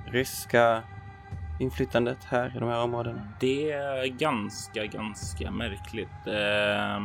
[0.06, 0.84] ryska
[1.60, 3.28] inflytandet här i de här områdena?
[3.40, 6.28] Det är ganska, ganska märkligt.
[6.28, 7.00] Eh,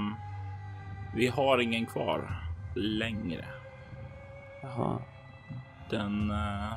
[1.14, 2.40] vi har ingen kvar
[2.74, 3.44] längre.
[4.62, 4.98] Jaha.
[5.90, 6.72] Den uh,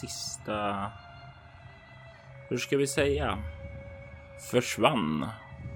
[0.00, 0.90] sista,
[2.48, 3.38] hur ska vi säga,
[4.50, 5.26] försvann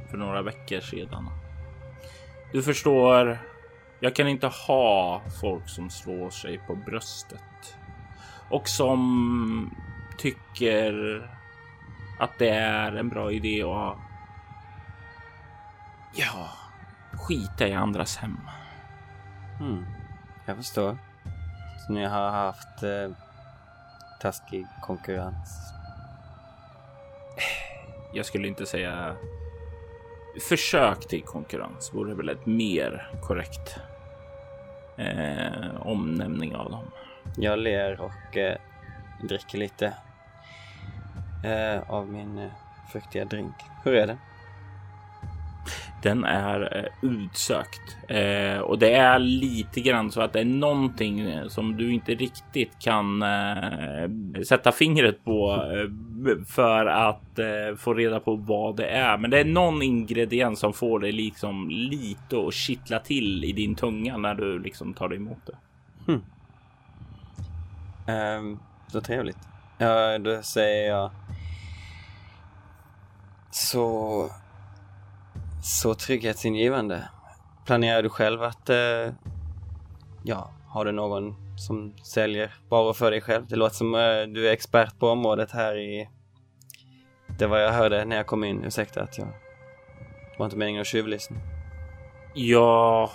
[0.07, 1.30] för några veckor sedan.
[2.52, 3.38] Du förstår
[4.00, 7.76] Jag kan inte ha folk som slår sig på bröstet
[8.50, 9.74] och som
[10.18, 11.20] tycker
[12.18, 13.96] att det är en bra idé att
[16.14, 16.48] ja,
[17.12, 18.40] skita i andras hem.
[19.61, 19.84] Mm,
[20.46, 20.98] jag förstår.
[21.86, 23.11] Så ni har haft eh,
[24.20, 25.72] taskig konkurrens?
[28.12, 29.16] Jag skulle inte säga
[30.41, 33.76] försök till konkurrens vore väl ett mer korrekt
[34.97, 36.84] eh, omnämning av dem.
[37.37, 38.57] Jag ler och eh,
[39.22, 39.95] dricker lite
[41.45, 42.51] eh, av min eh,
[42.93, 43.55] fruktiga drink.
[43.84, 44.18] Hur är det?
[46.07, 51.20] Den är eh, utsökt eh, och det är lite grann så att det är någonting
[51.20, 54.11] eh, som du inte riktigt kan eh,
[54.48, 59.18] sätta fingret på eh, för att eh, få reda på vad det är.
[59.18, 63.74] Men det är någon ingrediens som får dig liksom lite att kittla till i din
[63.74, 65.57] tunga när du liksom tar dig emot det.
[66.07, 66.22] Hmm.
[68.07, 69.38] Ehm, um, så trevligt.
[69.78, 71.11] Ja, då säger jag
[73.50, 74.30] så
[75.66, 77.08] så trygghetsingivande.
[77.64, 79.12] Planerar du själv att, eh,
[80.24, 83.46] ja, har du någon som säljer varor för dig själv?
[83.46, 86.08] Det låter som eh, du är expert på området här i...
[87.38, 88.64] Det var jag hörde när jag kom in.
[88.64, 89.26] Ursäkta att jag...
[90.32, 91.36] Det var inte meningen att tjuvlyssna.
[92.34, 93.10] Jag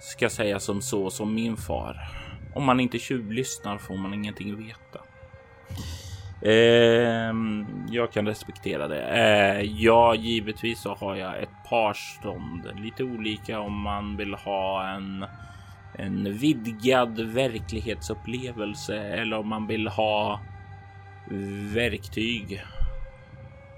[0.00, 1.96] ska säga som så som min far.
[2.54, 5.00] Om man inte tjuvlyssnar får man ingenting veta.
[6.42, 7.34] Eh,
[7.90, 9.02] jag kan respektera det.
[9.02, 12.68] Eh, ja, givetvis så har jag ett par stånd.
[12.76, 15.24] Lite olika om man vill ha en,
[15.94, 20.40] en vidgad verklighetsupplevelse eller om man vill ha
[21.74, 22.62] verktyg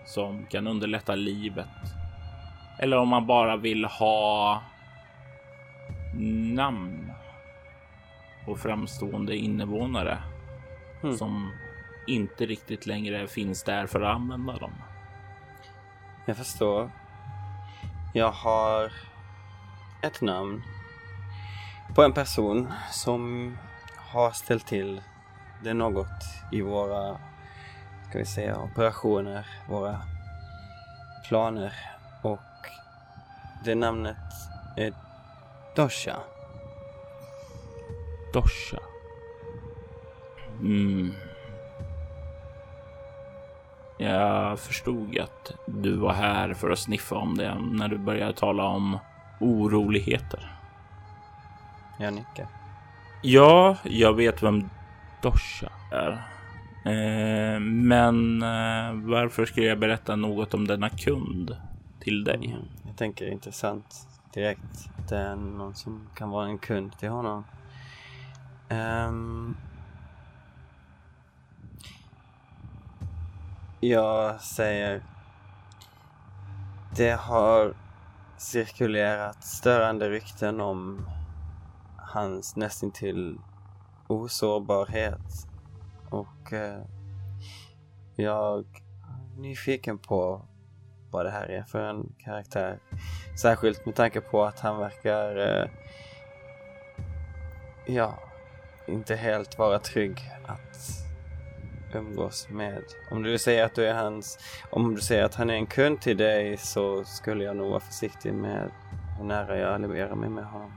[0.07, 1.69] som kan underlätta livet.
[2.79, 4.63] Eller om man bara vill ha
[6.55, 7.13] namn
[8.47, 10.19] och framstående invånare
[11.03, 11.17] mm.
[11.17, 11.53] som
[12.07, 14.73] inte riktigt längre finns där för att använda dem.
[16.27, 16.91] Jag förstår.
[18.15, 18.93] Jag har
[20.03, 20.63] ett namn
[21.95, 23.57] på en person som
[23.97, 25.03] har ställt till
[25.65, 27.19] det något i våra,
[28.09, 30.03] ska vi säga, operationer, våra
[31.29, 31.73] planer
[32.23, 32.41] och
[33.65, 34.17] det namnet
[34.77, 34.93] är
[35.77, 36.17] Dosha.
[38.33, 38.79] Dosha.
[40.61, 41.13] Mm.
[44.03, 48.65] Jag förstod att du var här för att sniffa om det när du började tala
[48.65, 48.99] om
[49.41, 50.57] oroligheter.
[51.99, 52.47] Jag nickar.
[53.23, 54.71] Ja, jag vet vem
[55.23, 56.13] Dosha är.
[56.85, 61.57] Eh, men eh, varför skulle jag berätta något om denna kund
[62.01, 62.47] till dig?
[62.47, 64.91] Mm, jag tänker intressant direkt.
[65.09, 67.45] Det är någon som kan vara en kund till honom.
[68.69, 69.57] Um,
[73.81, 75.03] Jag säger...
[76.97, 77.75] Det har
[78.37, 81.09] cirkulerat störande rykten om
[81.97, 83.39] hans nästintill
[84.07, 85.47] osårbarhet.
[86.11, 86.83] Och eh,
[88.17, 90.43] jag är nyfiken på
[91.11, 92.79] vad det här är för en karaktär.
[93.43, 95.69] Särskilt med tanke på att han verkar, eh,
[97.87, 98.19] ja,
[98.87, 101.00] inte helt vara trygg att
[101.95, 102.83] umgås med.
[103.11, 104.39] Om du säger att du är hans,
[104.71, 107.81] om du säger att han är en kund till dig så skulle jag nog vara
[107.81, 108.71] försiktig med
[109.19, 110.73] hur nära jag allierar mig med honom.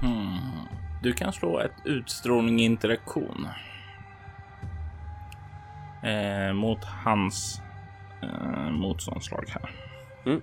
[0.00, 0.68] Hmm.
[1.02, 3.48] Du kan slå ett utstrålning interaktion.
[6.02, 7.60] Eh, mot hans
[8.22, 9.70] eh, motståndslag här.
[10.26, 10.42] Mm.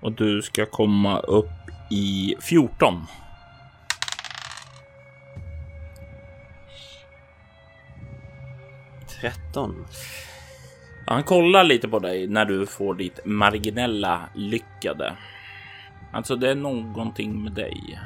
[0.00, 1.50] Och du ska komma upp
[1.90, 3.06] i 14.
[9.20, 9.86] 13.
[11.06, 15.16] Han kollar lite på dig när du får ditt marginella lyckade.
[16.12, 17.98] Alltså, det är någonting med dig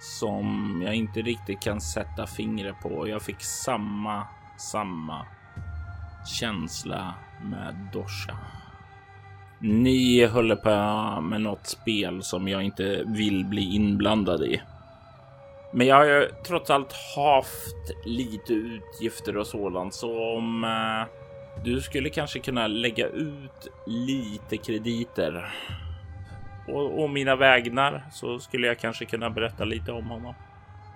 [0.00, 3.08] som jag inte riktigt kan sätta fingret på.
[3.08, 4.26] Jag fick samma,
[4.56, 5.26] samma
[6.26, 8.36] känsla med Dosha.
[9.58, 14.62] Ni håller på med något spel som jag inte vill bli inblandad i.
[15.70, 21.06] Men jag har ju trots allt haft lite utgifter och sådant, så om eh,
[21.64, 25.54] du skulle kanske kunna lägga ut lite krediter
[26.68, 30.34] och, och mina vägnar så skulle jag kanske kunna berätta lite om honom.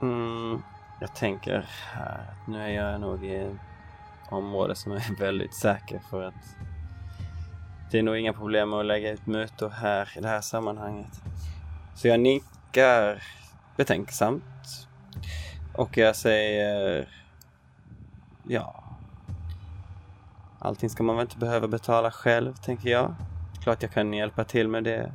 [0.02, 0.62] Mm,
[1.00, 3.52] jag tänker här att nu är jag nog i ett
[4.30, 6.56] område som är väldigt säker för att
[7.90, 11.22] det är nog inga problem att lägga ut mutor här i det här sammanhanget.
[11.94, 13.22] Så jag nickar
[13.76, 14.88] betänksamt.
[15.74, 17.08] Och jag säger...
[18.48, 18.84] Ja.
[20.58, 23.14] Allting ska man väl inte behöva betala själv, tänker jag.
[23.62, 25.12] Klart jag kan hjälpa till med det.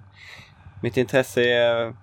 [0.81, 1.95] Mitt intresse är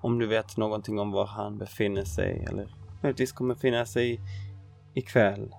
[0.00, 4.20] om du vet någonting om var han befinner sig eller möjligtvis kommer befinna sig
[4.94, 5.54] ikväll.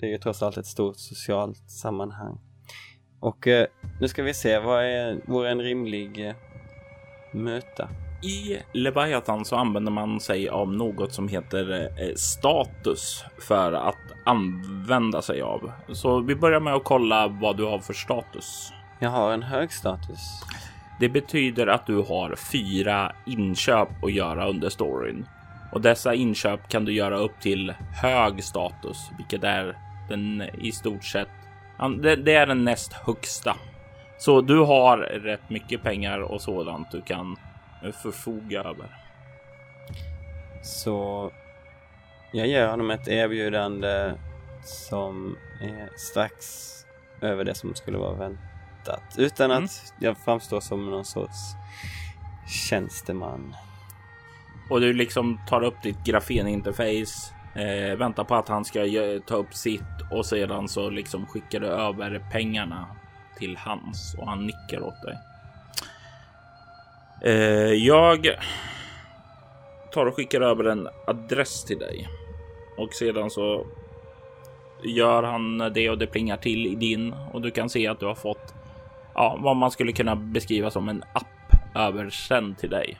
[0.00, 2.38] Det är ju trots allt ett stort socialt sammanhang.
[3.20, 3.66] Och eh,
[4.00, 6.34] nu ska vi se, vad är, vore en rimlig eh,
[7.32, 7.88] möta?
[8.22, 15.22] I Leviathan så använder man sig av något som heter eh, status för att använda
[15.22, 15.72] sig av.
[15.88, 18.72] Så vi börjar med att kolla vad du har för status.
[18.98, 20.42] Jag har en hög status.
[21.00, 25.26] Det betyder att du har fyra inköp att göra under storyn
[25.72, 29.76] och dessa inköp kan du göra upp till hög status, vilket är
[30.08, 31.28] den i stort sett.
[32.00, 33.56] Det är den näst högsta,
[34.18, 37.36] så du har rätt mycket pengar och sådant du kan
[37.92, 38.96] förfoga över.
[40.62, 41.30] Så
[42.32, 44.14] jag ger honom ett erbjudande
[44.64, 46.46] som är strax
[47.20, 49.70] över det som skulle vara väntat utan att mm.
[49.98, 51.38] jag framstår som någon sorts
[52.68, 53.54] tjänsteman.
[54.70, 58.80] Och du liksom tar upp ditt grafeninterface, eh, väntar på att han ska
[59.26, 62.86] ta upp sitt och sedan så liksom skickar du över pengarna
[63.38, 65.18] till hans och han nickar åt dig.
[67.20, 68.28] Eh, jag
[69.92, 72.08] tar och skickar över en adress till dig
[72.76, 73.66] och sedan så
[74.84, 78.06] gör han det och det plingar till i din och du kan se att du
[78.06, 78.54] har fått
[79.14, 81.26] ja, vad man skulle kunna beskriva som en app
[81.74, 82.98] översänd till dig.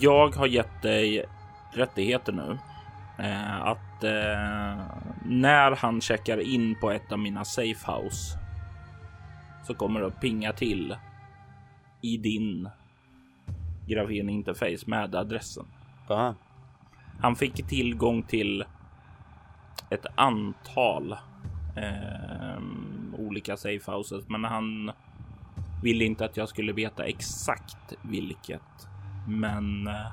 [0.00, 1.24] Jag har gett dig
[1.72, 2.58] rättigheter nu
[3.18, 4.84] eh, att eh,
[5.24, 8.38] när han checkar in på ett av mina safehouse
[9.66, 10.96] så kommer det att pinga till
[12.00, 12.68] i din
[13.88, 15.66] grafen interface med adressen.
[16.08, 16.34] Aha.
[17.20, 18.64] Han fick tillgång till
[19.90, 21.12] ett antal
[21.76, 22.58] eh,
[23.18, 24.90] olika safe houses, men han
[25.82, 28.88] ville inte att jag skulle veta exakt vilket.
[29.28, 30.12] Men eh,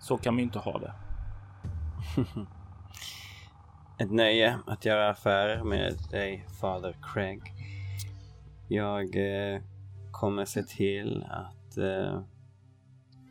[0.00, 0.92] så kan vi inte ha det.
[4.04, 7.42] Ett nöje att göra affärer med dig, Father Craig.
[8.68, 9.60] Jag eh,
[10.10, 12.20] kommer se till att eh,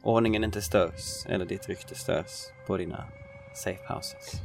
[0.03, 3.03] ordningen inte störs eller ditt rykte störs på dina
[3.53, 4.41] safe houses.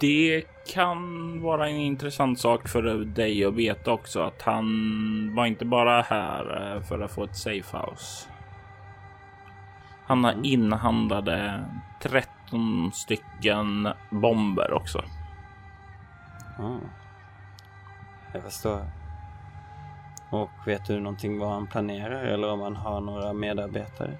[0.00, 5.64] Det kan vara en intressant sak för dig att veta också att han var inte
[5.64, 8.28] bara här eh, för att få ett safe house.
[10.06, 10.44] Han har mm.
[10.44, 11.64] inhandlade
[12.02, 15.04] 13 stycken bomber också.
[16.58, 16.80] Mm.
[18.32, 18.97] Jag förstår.
[20.30, 24.18] Och vet du någonting vad han planerar eller om han har några medarbetare?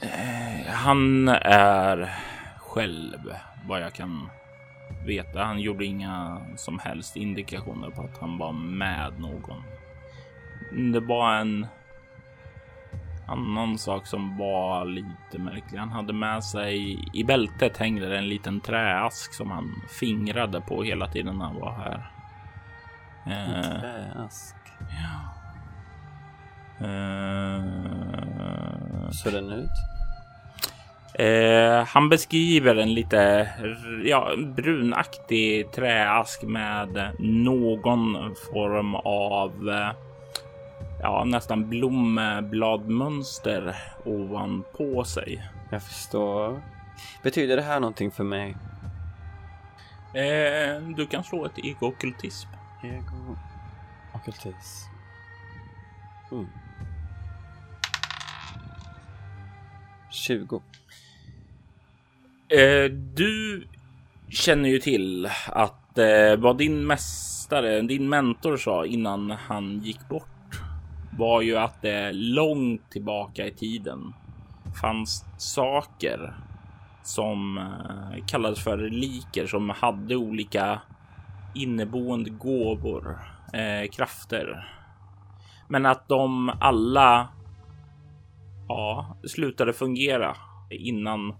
[0.00, 2.14] Eh, han är
[2.58, 3.34] själv
[3.68, 4.30] vad jag kan
[5.06, 5.44] veta.
[5.44, 9.62] Han gjorde inga som helst indikationer på att han var med någon.
[10.92, 11.66] Det var en
[13.26, 15.78] annan sak som var lite märklig.
[15.78, 20.82] Han hade med sig i bältet hängde det en liten träask som han fingrade på
[20.82, 22.13] hela tiden när han var här.
[23.26, 24.56] En eh, träask?
[24.78, 25.30] Ja.
[26.86, 29.70] Uh, Så den ut?
[31.18, 33.48] Eh, han beskriver en lite
[34.04, 39.90] ja, brunaktig träask med någon form av eh,
[41.02, 45.50] ja, nästan blombladmönster ovanpå sig.
[45.70, 46.62] Jag förstår.
[47.22, 48.56] Betyder det här någonting för mig?
[50.14, 51.58] Eh, du kan slå ett
[52.84, 54.90] ego-okkultism.
[56.32, 56.48] Mm.
[60.10, 60.62] 20.
[62.48, 63.66] Eh, du
[64.28, 70.28] känner ju till att eh, vad din mästare, din mentor sa innan han gick bort
[71.18, 74.14] var ju att det långt tillbaka i tiden
[74.80, 76.34] fanns saker
[77.02, 80.80] som eh, kallades för reliker som hade olika
[81.54, 83.18] inneboende gåvor,
[83.52, 84.68] eh, krafter.
[85.68, 87.28] Men att de alla
[88.68, 90.36] ja, slutade fungera
[90.70, 91.34] innan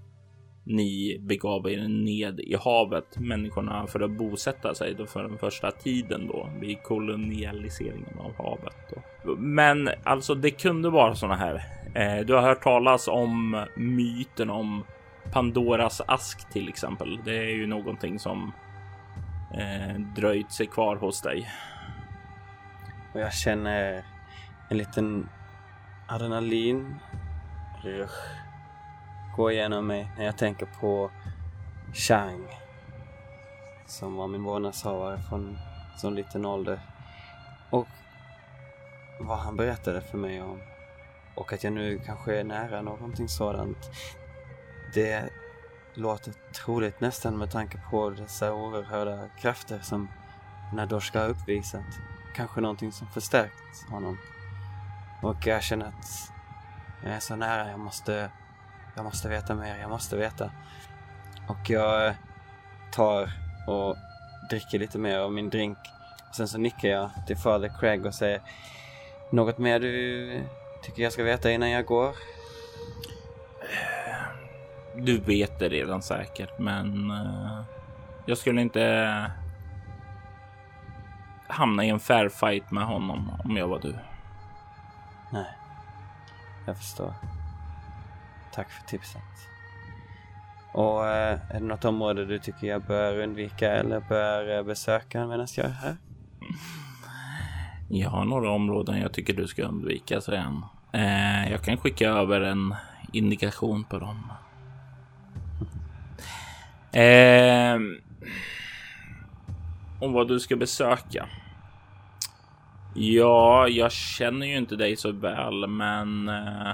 [0.65, 5.71] ni begav er ned i havet, människorna, för att bosätta sig då för den första
[5.71, 8.77] tiden då vid kolonialiseringen av havet.
[9.25, 9.37] Då.
[9.37, 11.55] Men alltså, det kunde vara såna här.
[11.95, 14.85] Eh, du har hört talas om myten om
[15.33, 17.19] Pandoras ask till exempel.
[17.25, 18.53] Det är ju någonting som
[19.59, 21.51] eh, dröjt sig kvar hos dig.
[23.13, 24.05] Och jag känner
[24.71, 25.29] en liten
[26.09, 27.01] adrenalin
[29.37, 31.11] gå igenom mig när jag tänker på
[31.93, 32.47] Chang
[33.87, 35.59] som var min vårdnadshavare från
[35.97, 36.81] så liten ålder.
[37.71, 37.89] Och
[39.21, 40.61] vad han berättade för mig om.
[41.35, 43.91] Och att jag nu kanske är nära någonting sådant.
[44.95, 45.31] Det
[45.95, 46.33] låter
[46.65, 50.09] troligt nästan med tanke på dessa oerhörda krafter som
[50.73, 51.85] Nadoshka har uppvisat.
[52.35, 54.19] Kanske någonting som förstärkt honom.
[55.23, 56.33] Och jag känner att
[57.03, 58.31] jag är så nära, jag måste,
[58.97, 60.51] jag måste veta mer, jag måste veta.
[61.49, 62.15] Och jag eh,
[62.93, 63.33] tar
[63.67, 63.97] och
[64.51, 65.79] dricker lite mer av min drink.
[66.37, 68.43] sen så nickar jag till Father Craig och säger
[69.31, 70.43] Något mer du
[70.83, 72.15] tycker jag ska veta innan jag går?
[74.97, 77.63] Du vet det redan säkert, men uh,
[78.27, 79.31] jag skulle inte
[81.47, 83.95] hamna i en fair fight med honom om jag var du.
[85.31, 85.47] Nej,
[86.67, 87.15] jag förstår.
[88.53, 89.23] Tack för tipset.
[90.73, 95.27] Och eh, är det något område du tycker jag bör undvika eller bör eh, besöka
[95.27, 95.97] medan jag är här?
[97.89, 100.65] Jag har några områden jag tycker du ska undvika, säger han.
[100.93, 102.75] Eh, jag kan skicka över en
[103.13, 104.33] indikation på dem.
[106.95, 107.79] Eh,
[110.01, 111.29] om vad du ska besöka.
[112.95, 116.71] Ja, jag känner ju inte dig så väl, men eh,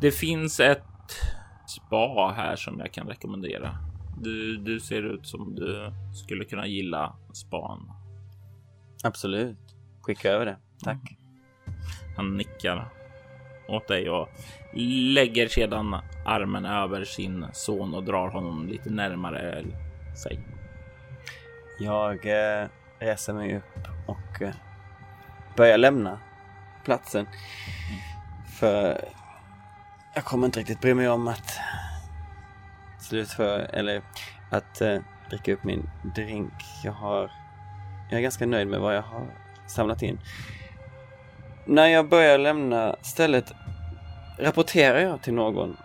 [0.00, 0.82] det finns ett
[1.66, 3.76] spa här som jag kan rekommendera.
[4.20, 5.92] Du, du ser ut som du
[6.24, 7.92] skulle kunna gilla span.
[9.04, 9.58] Absolut.
[10.02, 10.56] Skicka över det.
[10.84, 11.16] Tack.
[11.66, 11.78] Mm.
[12.16, 12.76] Han nickar
[13.68, 14.28] åt dig och
[15.14, 19.64] lägger sedan armen över sin son och drar honom lite närmare
[20.22, 20.40] sig.
[21.78, 22.66] Jag eh,
[22.98, 24.54] reser mig upp och eh,
[25.56, 26.18] börjar lämna
[26.84, 27.26] platsen.
[27.26, 28.00] Mm.
[28.58, 29.04] För
[30.14, 31.58] jag kommer inte riktigt bry mig om att
[33.00, 34.02] slutföra, eller
[34.50, 34.98] att eh,
[35.30, 36.52] dricka upp min drink.
[36.84, 37.30] Jag har,
[38.10, 39.26] jag är ganska nöjd med vad jag har
[39.66, 40.18] samlat in.
[41.64, 43.52] När jag börjar lämna stället,
[44.38, 45.76] rapporterar jag till någon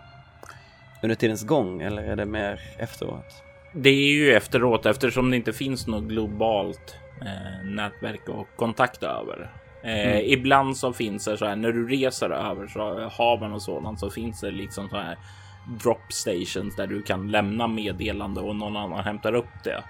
[1.02, 3.42] under tidens gång eller är det mer efteråt?
[3.72, 9.50] Det är ju efteråt eftersom det inte finns något globalt eh, nätverk och kontakt över.
[9.82, 10.22] Eh, mm.
[10.24, 14.10] Ibland så finns det så här när du reser över så haven och sådant så
[14.10, 15.18] finns det liksom så här
[15.82, 19.82] drop stations där du kan lämna meddelande och någon annan hämtar upp det.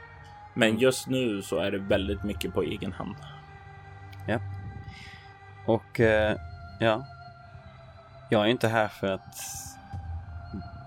[0.54, 0.80] Men mm.
[0.80, 3.16] just nu så är det väldigt mycket på egen hand.
[4.26, 4.38] Ja.
[5.68, 6.36] Och eh,
[6.80, 7.04] ja,
[8.30, 9.36] jag är inte här för att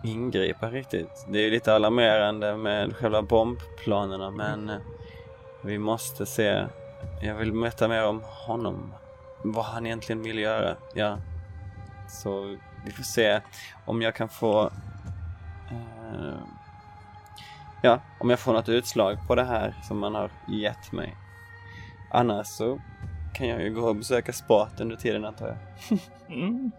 [0.03, 1.25] ingripa riktigt.
[1.29, 4.77] Det är lite alarmerande med själva bombplanerna men eh,
[5.63, 6.65] vi måste se
[7.21, 8.93] jag vill veta mer om honom.
[9.43, 10.75] Vad han egentligen vill göra.
[10.93, 11.17] Ja.
[12.09, 13.41] Så vi får se
[13.86, 14.71] om jag kan få...
[15.71, 16.39] Eh,
[17.82, 21.15] ja, om jag får något utslag på det här som man har gett mig.
[22.11, 22.79] Annars så
[23.34, 25.57] kan jag ju gå och besöka spat under tiden antar jag.
[26.38, 26.71] mm.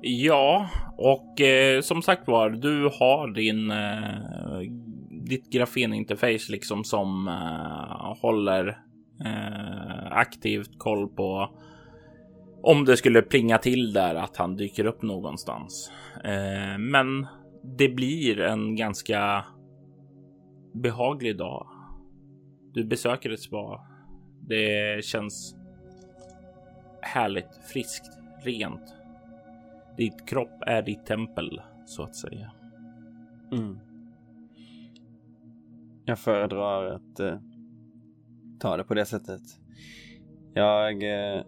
[0.00, 4.72] Ja, och eh, som sagt var, du har din eh,
[5.24, 8.68] ditt grafeninterface liksom som eh, håller
[9.24, 11.50] eh, aktivt koll på
[12.62, 15.92] om det skulle plinga till där att han dyker upp någonstans.
[16.24, 17.26] Eh, men
[17.78, 19.44] det blir en ganska
[20.74, 21.66] behaglig dag.
[22.72, 23.80] Du besöker ett spa.
[24.46, 25.56] Det känns
[27.00, 28.10] härligt, friskt,
[28.42, 28.94] rent.
[29.96, 32.50] Ditt kropp är ditt tempel så att säga.
[33.52, 33.78] Mm.
[36.04, 37.38] Jag föredrar att eh,
[38.58, 39.42] ta det på det sättet.
[40.54, 40.92] Jag...
[40.92, 41.42] Eh,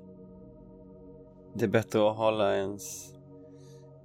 [1.57, 3.15] det är bättre att hålla ens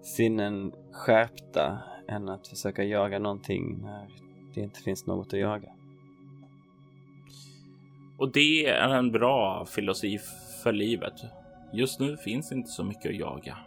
[0.01, 4.07] sinnen skärpta än att försöka jaga någonting när
[4.53, 5.71] det inte finns något att jaga.
[8.19, 10.19] Och det är en bra filosofi
[10.63, 11.13] för livet.
[11.73, 13.57] Just nu finns inte så mycket att jaga.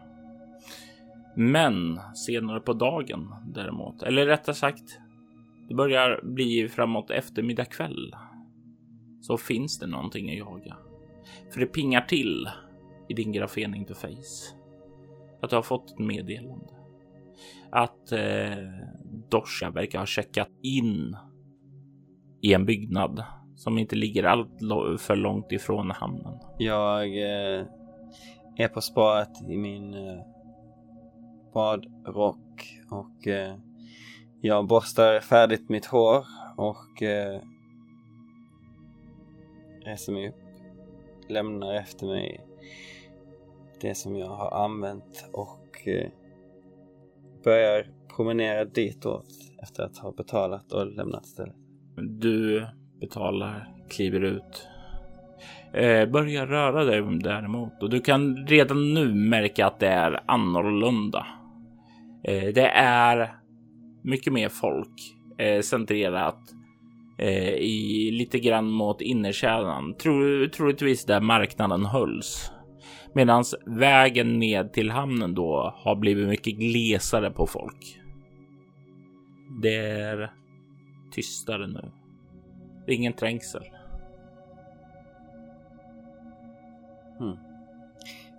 [1.35, 4.99] Men senare på dagen däremot, eller rättare sagt,
[5.69, 8.17] det börjar bli framåt eftermiddag kväll
[9.21, 10.77] så finns det någonting att jaga.
[11.53, 12.49] För det pingar till
[13.09, 14.55] i din grafeninterface.
[15.43, 16.75] Att du har fått ett meddelande.
[17.71, 18.57] Att eh,
[19.29, 21.17] Dosha verkar ha checkat in
[22.41, 23.25] i en byggnad
[23.63, 24.61] som inte ligger allt
[24.99, 26.39] för långt ifrån hamnen.
[26.59, 27.67] Jag eh,
[28.57, 30.21] är på spaet i min eh,
[31.55, 33.55] badrock och eh,
[34.41, 36.25] jag borstar färdigt mitt hår
[36.57, 37.41] och eh,
[39.85, 40.43] reser mig upp,
[41.29, 42.41] lämnar efter mig
[43.81, 46.09] det som jag har använt och eh,
[47.45, 47.87] börjar
[48.17, 49.29] promenera ditåt
[49.63, 51.57] efter att ha betalat och lämnat stället.
[51.97, 52.67] Du
[53.03, 54.69] betalar, kliver ut.
[55.73, 61.27] Eh, börjar röra dig däremot och du kan redan nu märka att det är annorlunda.
[62.25, 63.35] Eh, det är
[64.03, 66.39] mycket mer folk eh, centrerat
[67.19, 72.51] eh, i lite grann mot innerkärnan, tro, troligtvis där marknaden hölls.
[73.15, 78.01] Medan vägen ned till hamnen då har blivit mycket glesare på folk.
[79.63, 80.33] Det är
[81.15, 82.02] tystare nu.
[82.87, 83.63] Det är ingen trängsel.
[87.19, 87.37] Hmm.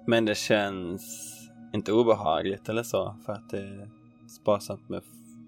[0.05, 1.29] Men det känns
[1.73, 3.89] inte obehagligt eller så för att det är
[4.27, 5.01] sparsamt med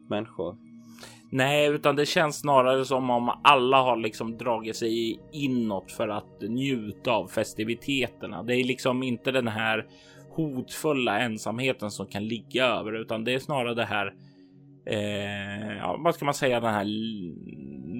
[0.10, 0.58] människor.
[1.30, 6.41] Nej, utan det känns snarare som om alla har liksom dragit sig inåt för att
[6.41, 8.43] njuta av festiviteterna.
[8.43, 9.86] Det är liksom inte den här
[10.30, 14.14] hotfulla ensamheten som kan ligga över, utan det är snarare det här.
[14.86, 16.60] Eh, ja, vad ska man säga?
[16.60, 16.86] Den här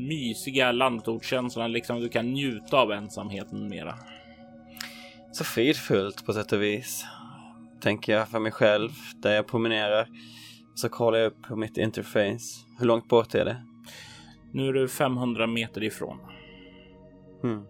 [0.08, 3.96] mysiga landtortskänslan, liksom du kan njuta av ensamheten mera.
[5.32, 7.06] Så fridfullt på sätt och vis.
[7.82, 10.08] Tänker jag för mig själv där jag promenerar.
[10.76, 12.66] Så kollar jag upp på mitt interface.
[12.80, 13.58] Hur långt bort är det?
[14.52, 16.18] Nu är du 500 meter ifrån.
[17.42, 17.66] Hmm.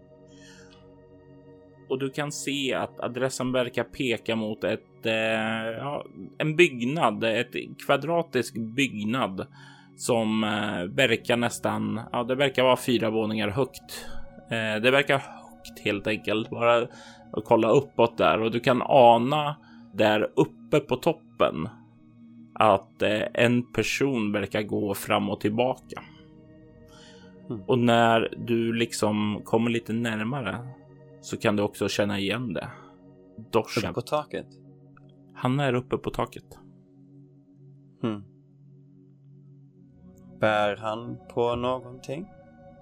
[1.88, 5.12] Och du kan se att adressen verkar peka mot ett, eh,
[5.78, 6.06] ja,
[6.38, 7.54] en byggnad, ett
[7.86, 9.46] kvadratisk byggnad
[9.96, 14.06] som eh, verkar nästan, ja, det verkar vara fyra våningar högt.
[14.50, 16.76] Eh, det verkar högt helt enkelt, bara
[17.32, 19.56] att kolla uppåt där och du kan ana
[19.94, 21.68] där uppe på toppen
[22.54, 26.02] att eh, en person verkar gå fram och tillbaka.
[27.50, 27.62] Mm.
[27.66, 30.58] Och när du liksom kommer lite närmare
[31.20, 32.68] så kan du också känna igen det.
[33.50, 33.84] Dorsen.
[33.84, 34.46] Uppe på taket?
[35.34, 36.58] Han är uppe på taket.
[38.02, 38.24] Hmm.
[40.40, 42.26] Bär han på någonting?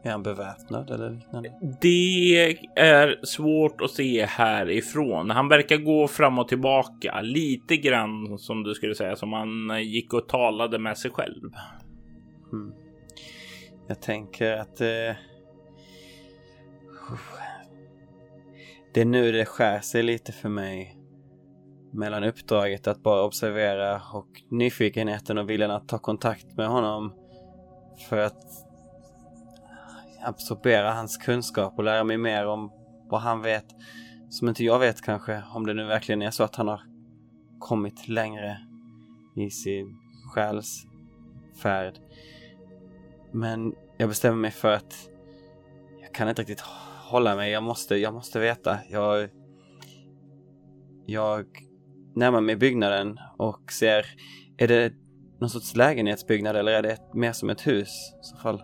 [0.03, 1.53] Är han beväpnad eller liknande?
[1.81, 5.31] Det är svårt att se härifrån.
[5.31, 10.13] Han verkar gå fram och tillbaka lite grann som du skulle säga som han gick
[10.13, 11.51] och talade med sig själv.
[12.51, 12.75] Hmm.
[13.89, 15.17] Jag tänker att eh...
[18.95, 20.99] det är nu det skär sig lite för mig
[21.93, 27.13] mellan uppdraget att bara observera och nyfikenheten och viljan att ta kontakt med honom
[28.09, 28.45] för att
[30.25, 32.73] absorbera hans kunskap och lära mig mer om
[33.09, 33.67] vad han vet
[34.31, 35.43] som inte jag vet kanske.
[35.55, 36.81] Om det nu verkligen är så att han har
[37.59, 38.59] kommit längre
[39.37, 39.97] i sin
[40.35, 40.87] själs
[41.63, 41.99] färd.
[43.33, 45.09] Men jag bestämmer mig för att
[46.03, 46.65] jag kan inte riktigt
[47.11, 47.51] hålla mig.
[47.51, 48.79] Jag måste, jag måste veta.
[48.91, 49.29] Jag,
[51.07, 51.47] jag
[52.15, 54.07] närmar mig byggnaden och ser,
[54.57, 54.93] är det
[55.45, 57.89] någon sorts lägenhetsbyggnad eller är det mer som ett hus
[58.21, 58.63] i så fall?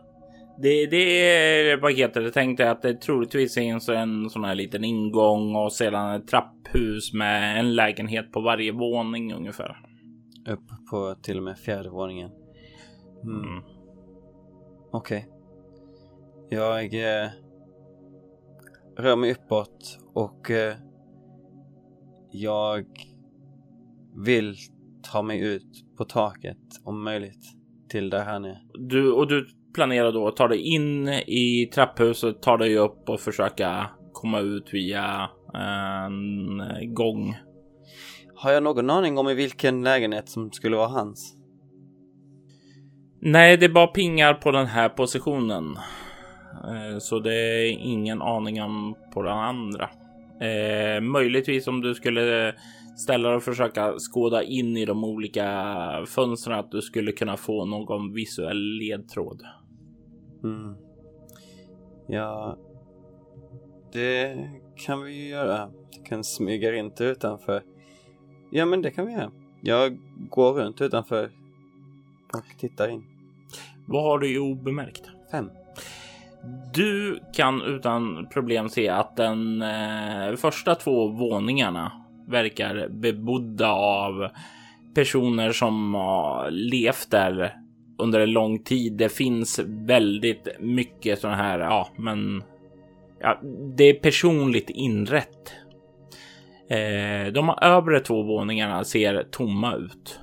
[0.59, 2.23] Det, det är paketet.
[2.23, 7.13] Jag tänkte att det troligtvis finns en sån här liten ingång och sedan ett trapphus
[7.13, 9.77] med en lägenhet på varje våning ungefär.
[10.49, 12.31] Upp på till och med fjärde våningen.
[13.23, 13.41] Mm.
[13.41, 13.63] mm.
[14.93, 15.29] Okej.
[16.49, 16.59] Okay.
[16.59, 17.29] Jag eh,
[18.97, 20.75] rör mig uppåt och eh,
[22.31, 22.85] jag
[24.17, 24.57] vill
[25.03, 27.45] ta mig ut på taket om möjligt
[27.89, 28.59] till där han är.
[28.75, 33.21] Du och du planerar då att ta dig in i trapphuset, ta dig upp och
[33.21, 37.37] försöka komma ut via en gång.
[38.35, 41.37] Har jag någon aning om i vilken lägenhet som skulle vara hans?
[43.21, 45.77] Nej, det är bara pingar på den här positionen.
[46.65, 49.91] Eh, så det är ingen aning om på den andra.
[50.41, 52.55] Eh, möjligtvis om du skulle
[53.01, 55.47] ställa dig och försöka skåda in i de olika
[56.07, 59.43] fönstren att du skulle kunna få någon visuell ledtråd.
[60.45, 60.75] Mm.
[62.07, 62.57] Ja,
[63.93, 65.71] det kan vi ju göra.
[65.97, 67.63] Du kan smyga runt utanför.
[68.51, 69.31] Ja, men det kan vi göra.
[69.61, 69.99] Jag
[70.31, 71.31] går runt utanför
[72.33, 73.05] och tittar in.
[73.87, 75.11] Vad har du i obemärkt?
[75.31, 75.51] Fem.
[76.75, 82.00] Du kan utan problem se att den eh, första två våningarna
[82.31, 84.29] verkar bebodda av
[84.95, 87.55] personer som har levt där
[87.99, 88.93] under en lång tid.
[88.93, 92.43] Det finns väldigt mycket sådana här, ja, men
[93.21, 93.41] ja,
[93.77, 95.53] det är personligt inrätt.
[96.71, 100.21] Eh, de övre två våningarna ser tomma ut.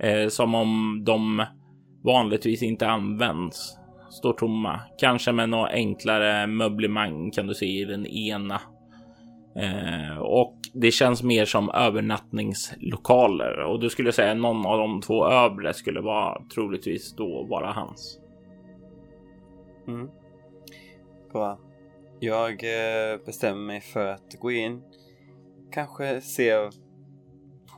[0.00, 1.44] Eh, som om de
[2.04, 3.78] vanligtvis inte används.
[4.10, 8.60] Står tomma, kanske med något enklare möblemang kan du se i den ena
[9.54, 15.26] Eh, och det känns mer som övernattningslokaler och du skulle säga någon av de två
[15.26, 18.18] övre skulle vara troligtvis då vara hans.
[19.88, 20.08] Mm.
[21.32, 21.58] Bra.
[22.20, 24.82] Jag eh, bestämmer mig för att gå in.
[25.72, 26.70] Kanske se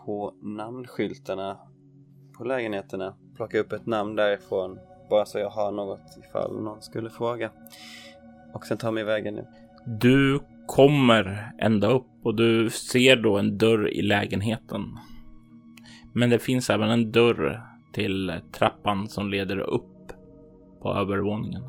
[0.05, 1.59] på namnskyltarna
[2.39, 3.17] på lägenheterna.
[3.37, 4.79] Plocka upp ett namn därifrån.
[5.11, 7.51] Bara så jag har något ifall någon skulle fråga.
[8.53, 9.47] Och sen ta mig vägen nu.
[9.87, 14.99] Du kommer ända upp och du ser då en dörr i lägenheten.
[16.13, 17.63] Men det finns även en dörr
[17.93, 20.13] till trappan som leder upp
[20.83, 21.63] på övervåningen.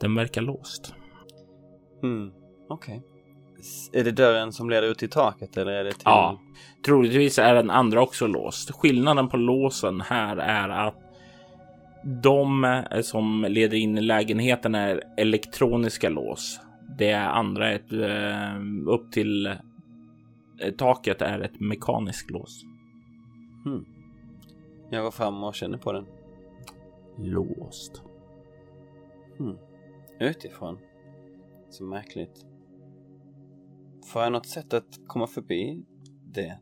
[0.00, 0.94] Den verkar låst.
[2.02, 2.32] Mm,
[2.68, 2.96] okej.
[2.96, 4.00] Okay.
[4.00, 6.02] Är det dörren som leder ut till taket eller är det till...
[6.04, 6.40] Ja,
[6.84, 8.70] troligtvis är den andra också låst.
[8.70, 10.96] Skillnaden på låsen här är att
[12.22, 16.60] de som leder in i lägenheten är elektroniska lås.
[16.98, 19.54] Det andra ett, eh, upp till eh,
[20.76, 22.64] taket är ett mekaniskt lås.
[23.64, 23.84] Hmm.
[24.90, 26.06] Jag går fram och känner på den.
[27.18, 28.02] Låst.
[29.38, 29.56] Hmm.
[30.20, 30.78] Utifrån.
[31.70, 32.46] Så märkligt.
[34.06, 35.84] Får jag något sätt att komma förbi
[36.24, 36.58] det?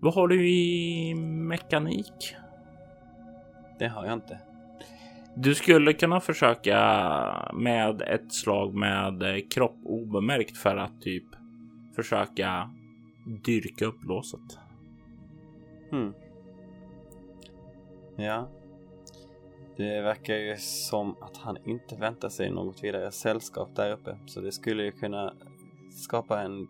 [0.00, 2.36] Vad har du i mekanik?
[3.78, 4.38] Det har jag inte.
[5.36, 11.24] Du skulle kunna försöka med ett slag med eh, kropp obemärkt för att typ
[11.96, 12.70] försöka
[13.44, 14.58] dyrka upp låset.
[15.90, 16.14] Hmm.
[18.16, 18.48] Ja.
[19.76, 24.16] Det verkar ju som att han inte väntar sig något vidare sällskap där uppe.
[24.26, 25.34] Så det skulle ju kunna
[25.90, 26.68] skapa en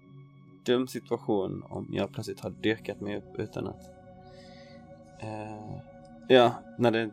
[0.66, 3.82] dum situation om jag plötsligt har dyrkat mig upp utan att...
[5.22, 5.78] Uh,
[6.28, 7.10] ja, när det,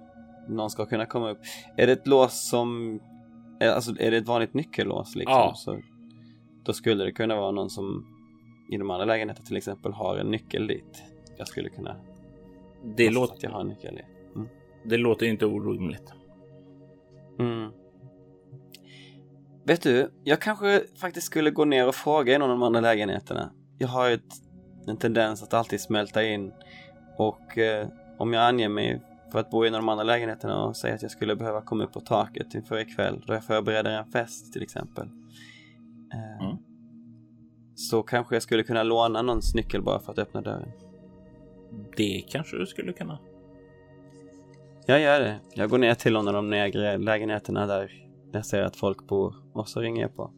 [0.48, 1.40] någon ska kunna komma upp.
[1.78, 3.00] Är det ett lås som...
[3.62, 5.38] Alltså är det ett vanligt nyckellås liksom?
[5.38, 5.54] Ja.
[5.56, 5.82] Så,
[6.64, 8.06] då skulle det kunna vara någon som
[8.72, 11.04] i de andra lägenheterna till exempel har en nyckel dit.
[11.38, 11.96] Jag skulle kunna...
[12.98, 13.34] Det låter...
[13.34, 14.06] Att jag har en nyckel dit.
[14.36, 14.48] Mm.
[14.86, 16.14] Det låter inte orimligt.
[17.40, 17.72] Mm.
[19.64, 22.82] Vet du, jag kanske faktiskt skulle gå ner och fråga i någon av de andra
[22.82, 23.52] lägenheterna.
[23.78, 24.34] Jag har ett,
[24.88, 26.54] en tendens att alltid smälta in
[27.18, 27.88] och eh,
[28.18, 29.02] om jag anger mig
[29.32, 31.62] för att bo i en av de andra lägenheterna och säger att jag skulle behöva
[31.62, 35.08] komma upp på taket inför ikväll då jag förbereder en fest till exempel.
[36.14, 36.58] Eh, Mm.
[37.76, 40.72] Så kanske jag skulle kunna låna någons nyckel bara för att öppna dörren.
[41.98, 43.20] Det kanske du skulle kunna.
[44.86, 45.40] Jag gör det.
[45.54, 47.92] Jag går ner till någon av de nedre lägenheterna där
[48.32, 50.32] jag ser att folk bor och så ringer jag på.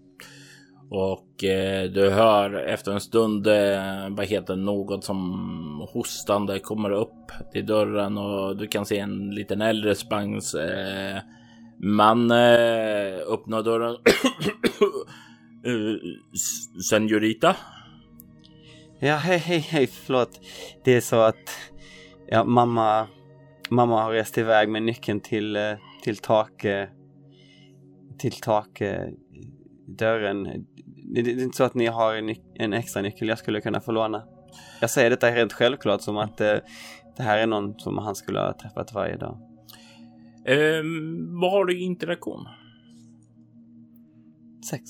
[0.96, 6.90] Och eh, du hör efter en stund, eh, vad heter det, något som hostande kommer
[6.92, 11.18] upp till dörren och du kan se en liten äldre spangs eh,
[11.78, 13.96] man eh, öppna dörren.
[15.68, 15.96] uh,
[16.90, 17.56] senorita?
[19.00, 20.40] Ja, hej, hej, hej, förlåt.
[20.84, 21.50] Det är så att
[22.28, 23.08] ja, mamma,
[23.70, 25.74] mamma har rest iväg med nyckeln till, eh,
[26.04, 26.88] till tak, eh,
[28.18, 28.82] till tak,
[29.88, 30.44] dörren.
[31.14, 33.82] Det, det är inte så att ni har en, en extra nyckel jag skulle kunna
[33.82, 34.24] få låna.
[34.82, 36.56] Jag säger detta helt självklart som att eh,
[37.18, 39.38] det här är någon som han skulle ha träffat varje dag.
[40.46, 40.84] Eh,
[41.42, 42.48] vad har du i interaktion?
[44.70, 44.90] Sex.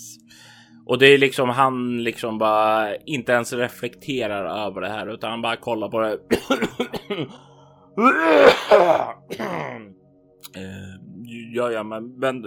[0.85, 5.41] Och det är liksom han liksom bara inte ens reflekterar över det här utan han
[5.41, 6.17] bara kollar på det.
[10.55, 10.95] eh,
[11.53, 12.45] ja, ja, men vänt,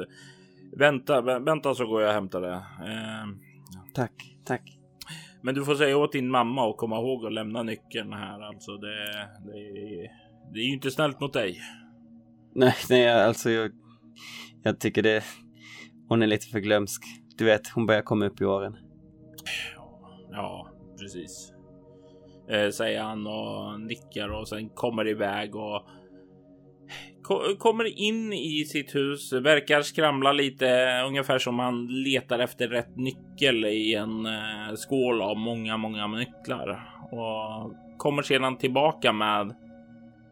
[0.79, 2.53] vänta, vä- vänta så går jag och hämtar det.
[2.55, 3.27] Eh,
[3.95, 4.13] Tack,
[4.45, 4.79] tack.
[5.43, 8.41] men du får säga åt din mamma och komma ihåg att lämna nyckeln här.
[8.41, 10.11] Alltså det, det, är-
[10.53, 11.59] det är ju inte snällt mot dig.
[12.55, 13.71] Nej, nej, alltså jag,
[14.63, 15.25] jag tycker det,
[16.09, 17.03] hon är lite för glömsk.
[17.37, 18.77] Du vet, hon börjar komma upp i åren.
[20.31, 20.69] Ja,
[21.01, 21.53] precis.
[22.51, 25.83] Eh, säger han och nickar och sen kommer iväg och
[27.59, 29.33] kommer in i sitt hus.
[29.33, 30.67] Verkar skramla lite
[31.07, 36.93] ungefär som han letar efter rätt nyckel i en eh, skål av många, många nycklar
[37.13, 39.55] och kommer sedan tillbaka med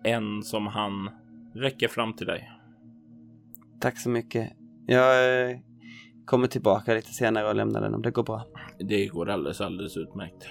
[0.04, 1.10] en som han
[1.54, 2.50] räcker fram till dig.
[3.80, 4.52] Tack så mycket.
[4.86, 5.56] Jag eh,
[6.24, 8.46] kommer tillbaka lite senare och lämnar den om det går bra.
[8.78, 10.48] Det går alldeles, alldeles utmärkt.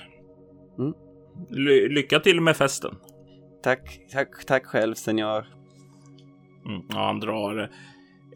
[0.80, 0.94] Mm.
[1.50, 2.96] Ly- lycka till med festen.
[3.64, 5.63] Tack, tack, tack själv senior.
[6.66, 7.72] Mm, ja, han drar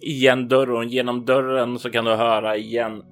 [0.01, 0.89] igen dörren.
[0.89, 3.03] Genom dörren så kan du höra igen.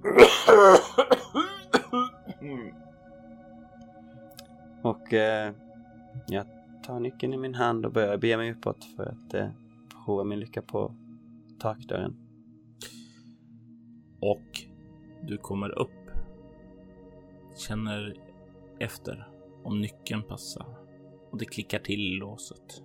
[2.41, 2.71] Mm.
[4.81, 5.53] Och eh,
[6.27, 6.45] jag
[6.83, 9.47] tar nyckeln i min hand och börjar bege mig uppåt för att eh,
[10.05, 10.95] prova min lycka på
[11.59, 12.15] takdörren.
[14.19, 14.61] Och
[15.21, 15.89] du kommer upp
[17.57, 18.15] känner
[18.79, 19.27] efter
[19.63, 20.65] om nyckeln passar
[21.31, 22.83] och det klickar till låset.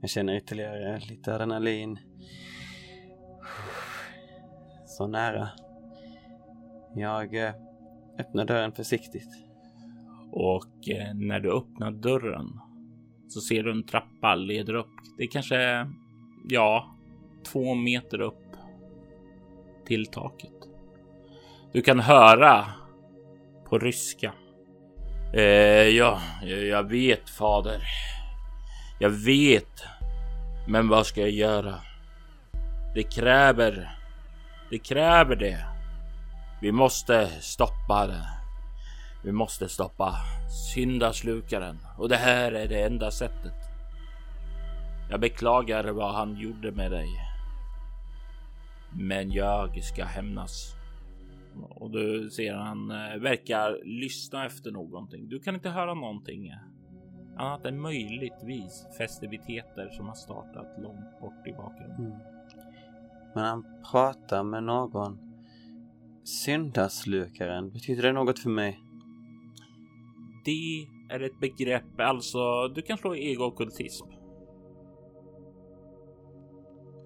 [0.00, 1.98] Jag känner ytterligare lite adrenalin.
[4.86, 5.48] Så nära.
[6.94, 7.54] Jag eh,
[8.18, 9.28] öppnar dörren försiktigt.
[10.32, 12.60] Och eh, när du öppnar dörren
[13.28, 14.90] så ser du en trappa leder upp.
[15.16, 15.86] Det är kanske,
[16.48, 16.94] ja,
[17.52, 18.56] två meter upp
[19.86, 20.52] till taket.
[21.72, 22.64] Du kan höra
[23.64, 24.32] på ryska.
[25.34, 25.42] Eh,
[25.88, 26.20] ja,
[26.70, 27.82] jag vet fader.
[29.00, 29.84] Jag vet.
[30.66, 31.74] Men vad ska jag göra?
[32.94, 33.98] Det kräver.
[34.70, 35.66] Det kräver det.
[36.60, 38.28] Vi måste stoppa det.
[39.24, 40.14] Vi måste stoppa
[40.74, 43.54] syndaslukaren och det här är det enda sättet.
[45.10, 47.08] Jag beklagar vad han gjorde med dig.
[48.92, 50.74] Men jag ska hämnas.
[51.70, 55.28] Och du ser han eh, verkar lyssna efter någonting.
[55.28, 56.52] Du kan inte höra någonting
[57.38, 62.06] annat än möjligtvis festiviteter som har startat långt bort i bakgrunden.
[62.06, 62.18] Mm.
[63.34, 65.18] Men han pratar med någon.
[66.24, 68.80] Syndaslukaren, betyder det något för mig?
[70.44, 74.06] Det är ett begrepp, alltså du kan slå ego-okkultism.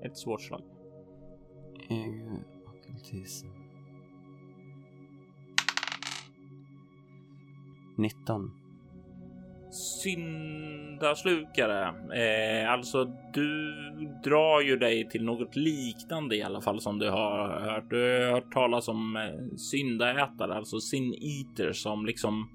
[0.03, 0.63] Ett svårt slag.
[1.89, 3.47] Ego-okkultism.
[7.97, 8.62] 19.
[9.73, 11.95] Syndaslukare.
[12.15, 13.75] Eh, alltså, du
[14.25, 17.91] drar ju dig till något liknande i alla fall som du har hört.
[17.91, 22.49] Du har hört talas om eh, syndaätare, alltså sin eater som liksom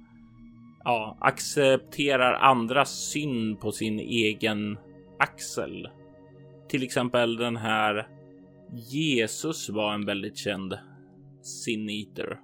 [0.84, 4.78] ja, accepterar andras synd på sin egen
[5.20, 5.88] axel.
[6.70, 8.08] Till exempel den här
[8.92, 10.78] Jesus var en väldigt känd
[11.42, 12.40] sin eater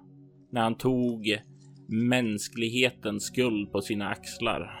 [0.50, 1.38] när han tog
[1.86, 4.80] mänsklighetens skuld på sina axlar.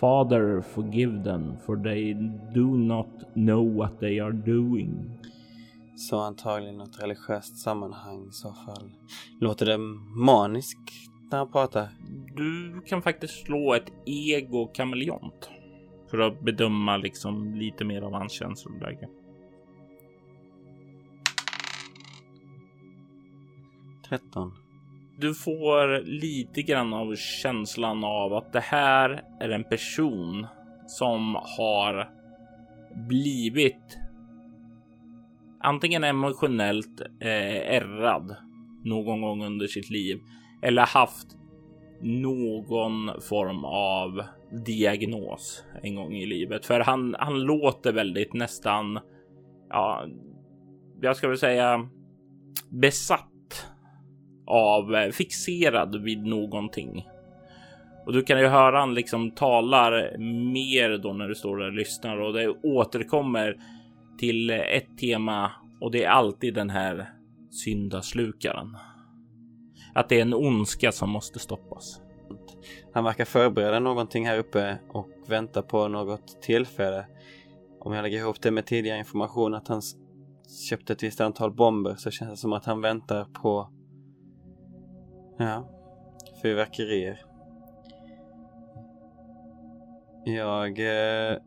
[0.00, 2.14] Father, forgive them for they
[2.54, 5.18] do not know what they are doing.
[5.96, 8.90] Så antagligen något religiöst sammanhang i så fall.
[9.40, 9.78] Låter det
[10.16, 10.92] maniskt
[11.30, 11.88] när han pratar?
[12.36, 15.50] Du kan faktiskt slå ett ego kameleont
[16.10, 19.08] för att bedöma liksom lite mer av hans känsloläge.
[24.08, 24.52] 13
[25.20, 30.46] du får lite grann av känslan av att det här är en person
[30.86, 32.10] som har
[33.08, 33.98] blivit
[35.60, 38.36] antingen emotionellt eh, ärrad
[38.84, 40.20] någon gång under sitt liv
[40.62, 41.26] eller haft
[42.00, 44.22] någon form av
[44.66, 46.66] diagnos en gång i livet.
[46.66, 48.98] För han, han låter väldigt nästan,
[49.70, 50.06] ja,
[51.00, 51.88] jag ska väl säga
[52.70, 53.37] besatt
[54.48, 57.08] av eh, fixerad vid någonting.
[58.06, 60.18] Och du kan ju höra han liksom talar
[60.52, 63.56] mer då när du står där och lyssnar och det återkommer
[64.18, 67.10] till ett tema och det är alltid den här
[67.50, 68.76] syndaslukaren.
[69.94, 72.00] Att det är en ondska som måste stoppas.
[72.92, 77.06] Han verkar förbereda någonting här uppe och vänta på något tillfälle.
[77.80, 79.82] Om jag lägger ihop det med tidigare information att han
[80.70, 83.70] köpte ett visst antal bomber så känns det som att han väntar på
[85.38, 85.68] Ja,
[86.42, 87.20] fyrverkerier.
[90.24, 91.38] Jag eh,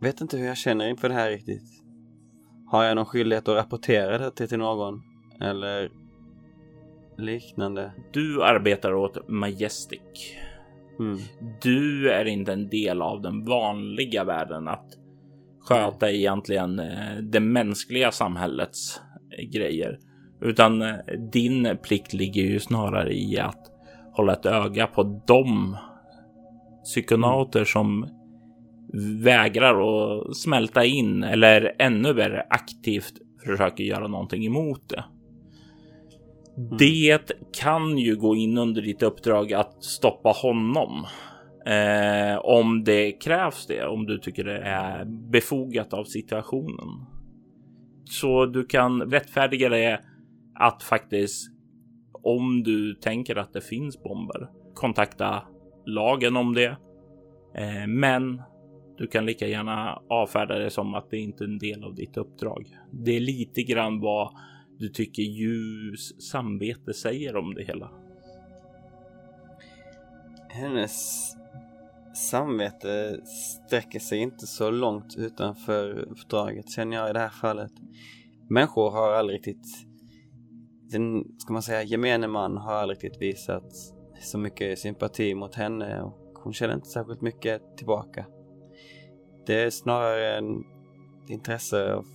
[0.00, 1.82] vet inte hur jag känner inför det här riktigt.
[2.66, 5.02] Har jag någon skyldighet att rapportera det till någon?
[5.40, 5.90] Eller
[7.18, 7.92] liknande?
[8.12, 10.36] Du arbetar åt Majestic.
[10.98, 11.18] Mm.
[11.62, 14.98] Du är inte en del av den vanliga världen att
[15.60, 19.00] sköta egentligen eh, det mänskliga samhällets
[19.52, 19.98] grejer.
[20.40, 20.96] Utan eh,
[21.32, 23.70] din plikt ligger ju snarare i att
[24.12, 25.76] hålla ett öga på de
[26.84, 28.08] psykonauter som
[29.22, 33.14] vägrar att smälta in eller ännu värre aktivt
[33.44, 35.04] försöker göra någonting emot det.
[36.56, 36.76] Mm.
[36.78, 41.06] Det kan ju gå in under ditt uppdrag att stoppa honom.
[41.66, 46.88] Eh, om det krävs det, om du tycker det är befogat av situationen.
[48.04, 50.00] Så du kan rättfärdiga det
[50.54, 51.50] att faktiskt
[52.22, 55.42] om du tänker att det finns bomber, kontakta
[55.86, 56.76] lagen om det.
[57.54, 58.42] Eh, men
[58.98, 62.16] du kan lika gärna avfärda det som att det inte är en del av ditt
[62.16, 62.78] uppdrag.
[62.90, 64.34] Det är lite grann vad
[64.78, 67.90] du tycker ljus samvete säger om det hela.
[70.48, 71.26] Hennes
[72.14, 77.72] samvete sträcker sig inte så långt utanför uppdraget känner jag i det här fallet.
[78.48, 79.86] människor har aldrig riktigt,
[80.94, 83.72] den, ska man säga, gemene man har aldrig riktigt visat
[84.20, 88.26] så mycket sympati mot henne och hon känner inte särskilt mycket tillbaka.
[89.46, 90.64] Det är snarare en
[91.28, 92.06] intresse av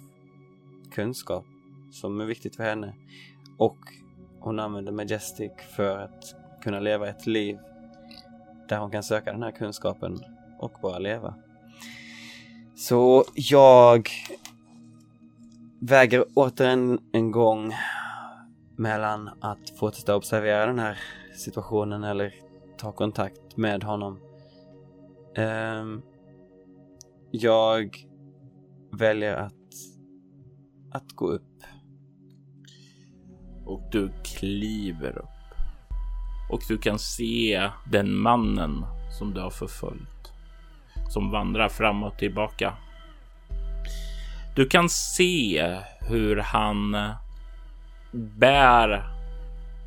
[0.92, 1.46] kunskap
[1.92, 2.94] som är viktigt för henne.
[3.58, 3.78] Och
[4.40, 7.58] hon använder Majestic för att kunna leva ett liv
[8.70, 10.20] där hon kan söka den här kunskapen
[10.60, 11.36] och bara leva.
[12.76, 14.10] Så jag
[15.80, 17.74] väger återigen en gång
[18.80, 20.98] mellan att fortsätta observera den här
[21.36, 22.34] situationen eller
[22.78, 24.20] ta kontakt med honom.
[25.38, 26.02] Um,
[27.32, 27.98] jag
[28.92, 29.54] väljer att,
[30.92, 31.64] att gå upp.
[33.66, 35.60] Och du kliver upp.
[36.52, 38.86] Och du kan se den mannen
[39.20, 40.34] som du har förföljt.
[41.10, 42.78] Som vandrar fram och tillbaka.
[44.56, 46.96] Du kan se hur han
[48.12, 49.04] bär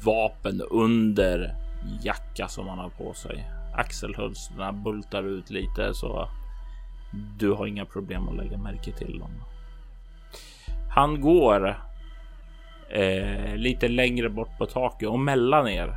[0.04, 1.54] vapen under
[2.02, 3.50] jacka som han har på sig.
[3.74, 6.28] Axelhölsterna bultar ut lite så
[7.38, 9.30] du har inga problem att lägga märke till dem.
[10.94, 11.82] Han går
[12.90, 15.94] eh, lite längre bort på taket och mellan er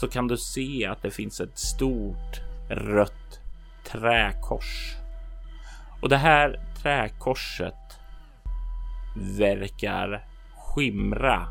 [0.00, 3.40] så kan du se att det finns ett stort rött
[3.84, 4.96] träkors.
[6.02, 7.74] Och det här träkorset
[9.16, 10.24] verkar
[10.74, 11.48] skimra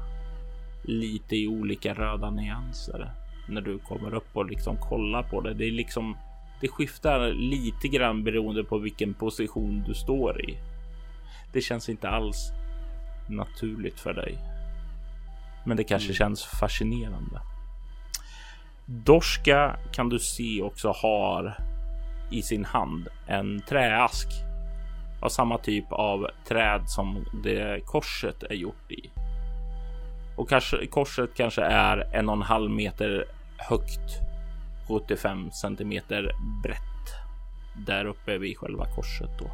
[0.83, 3.11] lite i olika röda nyanser
[3.47, 5.53] när du kommer upp och liksom kollar på det.
[5.53, 6.17] Det är liksom
[6.61, 10.57] det skiftar lite grann beroende på vilken position du står i.
[11.53, 12.51] Det känns inte alls
[13.29, 14.37] naturligt för dig.
[15.65, 16.15] Men det kanske mm.
[16.15, 17.41] känns fascinerande.
[18.85, 21.57] Dorska kan du se också har
[22.31, 24.27] i sin hand en träask
[25.21, 29.09] av samma typ av träd som det korset är gjort i.
[30.35, 33.25] Och kanske, korset kanske är en och en halv meter
[33.57, 34.19] högt
[34.87, 36.31] 75 centimeter
[36.63, 36.79] brett
[37.85, 39.51] där uppe vid själva korset då.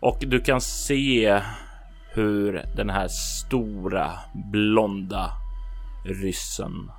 [0.00, 1.40] Och du kan se
[2.12, 4.12] hur den här stora
[4.52, 5.32] blonda
[6.04, 6.90] ryssen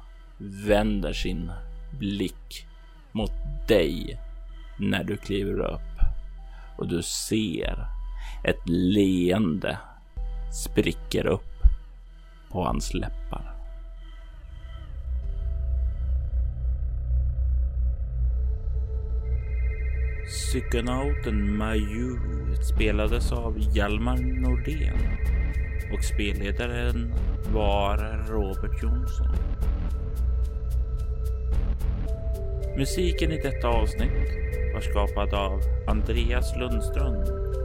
[0.68, 1.52] vänder sin
[2.00, 2.68] blick
[3.12, 3.32] mot
[3.68, 4.20] dig
[4.80, 5.88] när du kliver upp
[6.80, 7.88] och du ser
[8.43, 9.77] ett leende
[10.51, 11.63] spricker upp
[12.51, 13.55] på hans läppar.
[20.27, 22.17] Psykonauten Maju
[22.73, 24.97] spelades av Hjalmar Nordén
[25.93, 27.13] och spelledaren
[27.53, 27.97] var
[28.30, 29.36] Robert Jonsson.
[32.77, 34.49] Musiken i detta avsnitt
[34.80, 37.15] var skapad av Andreas Lundström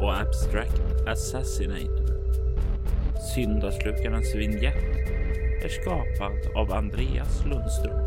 [0.01, 2.07] och Abstract Assassinator.
[3.35, 5.09] Syndaslukarnas vignett
[5.65, 8.07] är skapad av Andreas Lundström.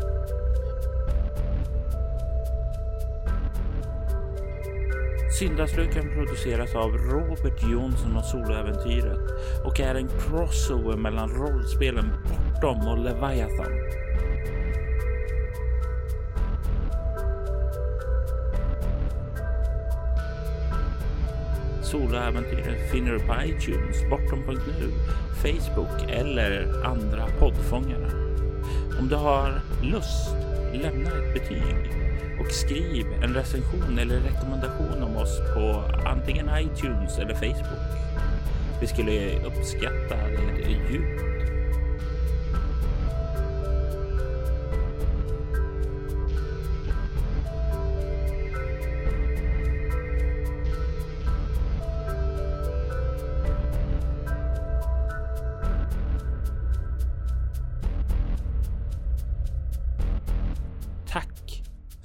[5.38, 9.30] Syndaslukaren produceras av Robert Jonsson och Soloäventyret
[9.64, 14.07] och är en crossover mellan rollspelen Bortom och Leviathan.
[21.90, 24.90] Soloäventyret finner du på iTunes, Bortom.nu,
[25.42, 28.10] Facebook eller andra poddfångare.
[29.00, 30.34] Om du har lust,
[30.72, 31.92] lämna ett betyg
[32.40, 37.88] och skriv en recension eller rekommendation om oss på antingen iTunes eller Facebook.
[38.80, 40.16] Vi skulle uppskatta
[40.56, 41.27] det djupt.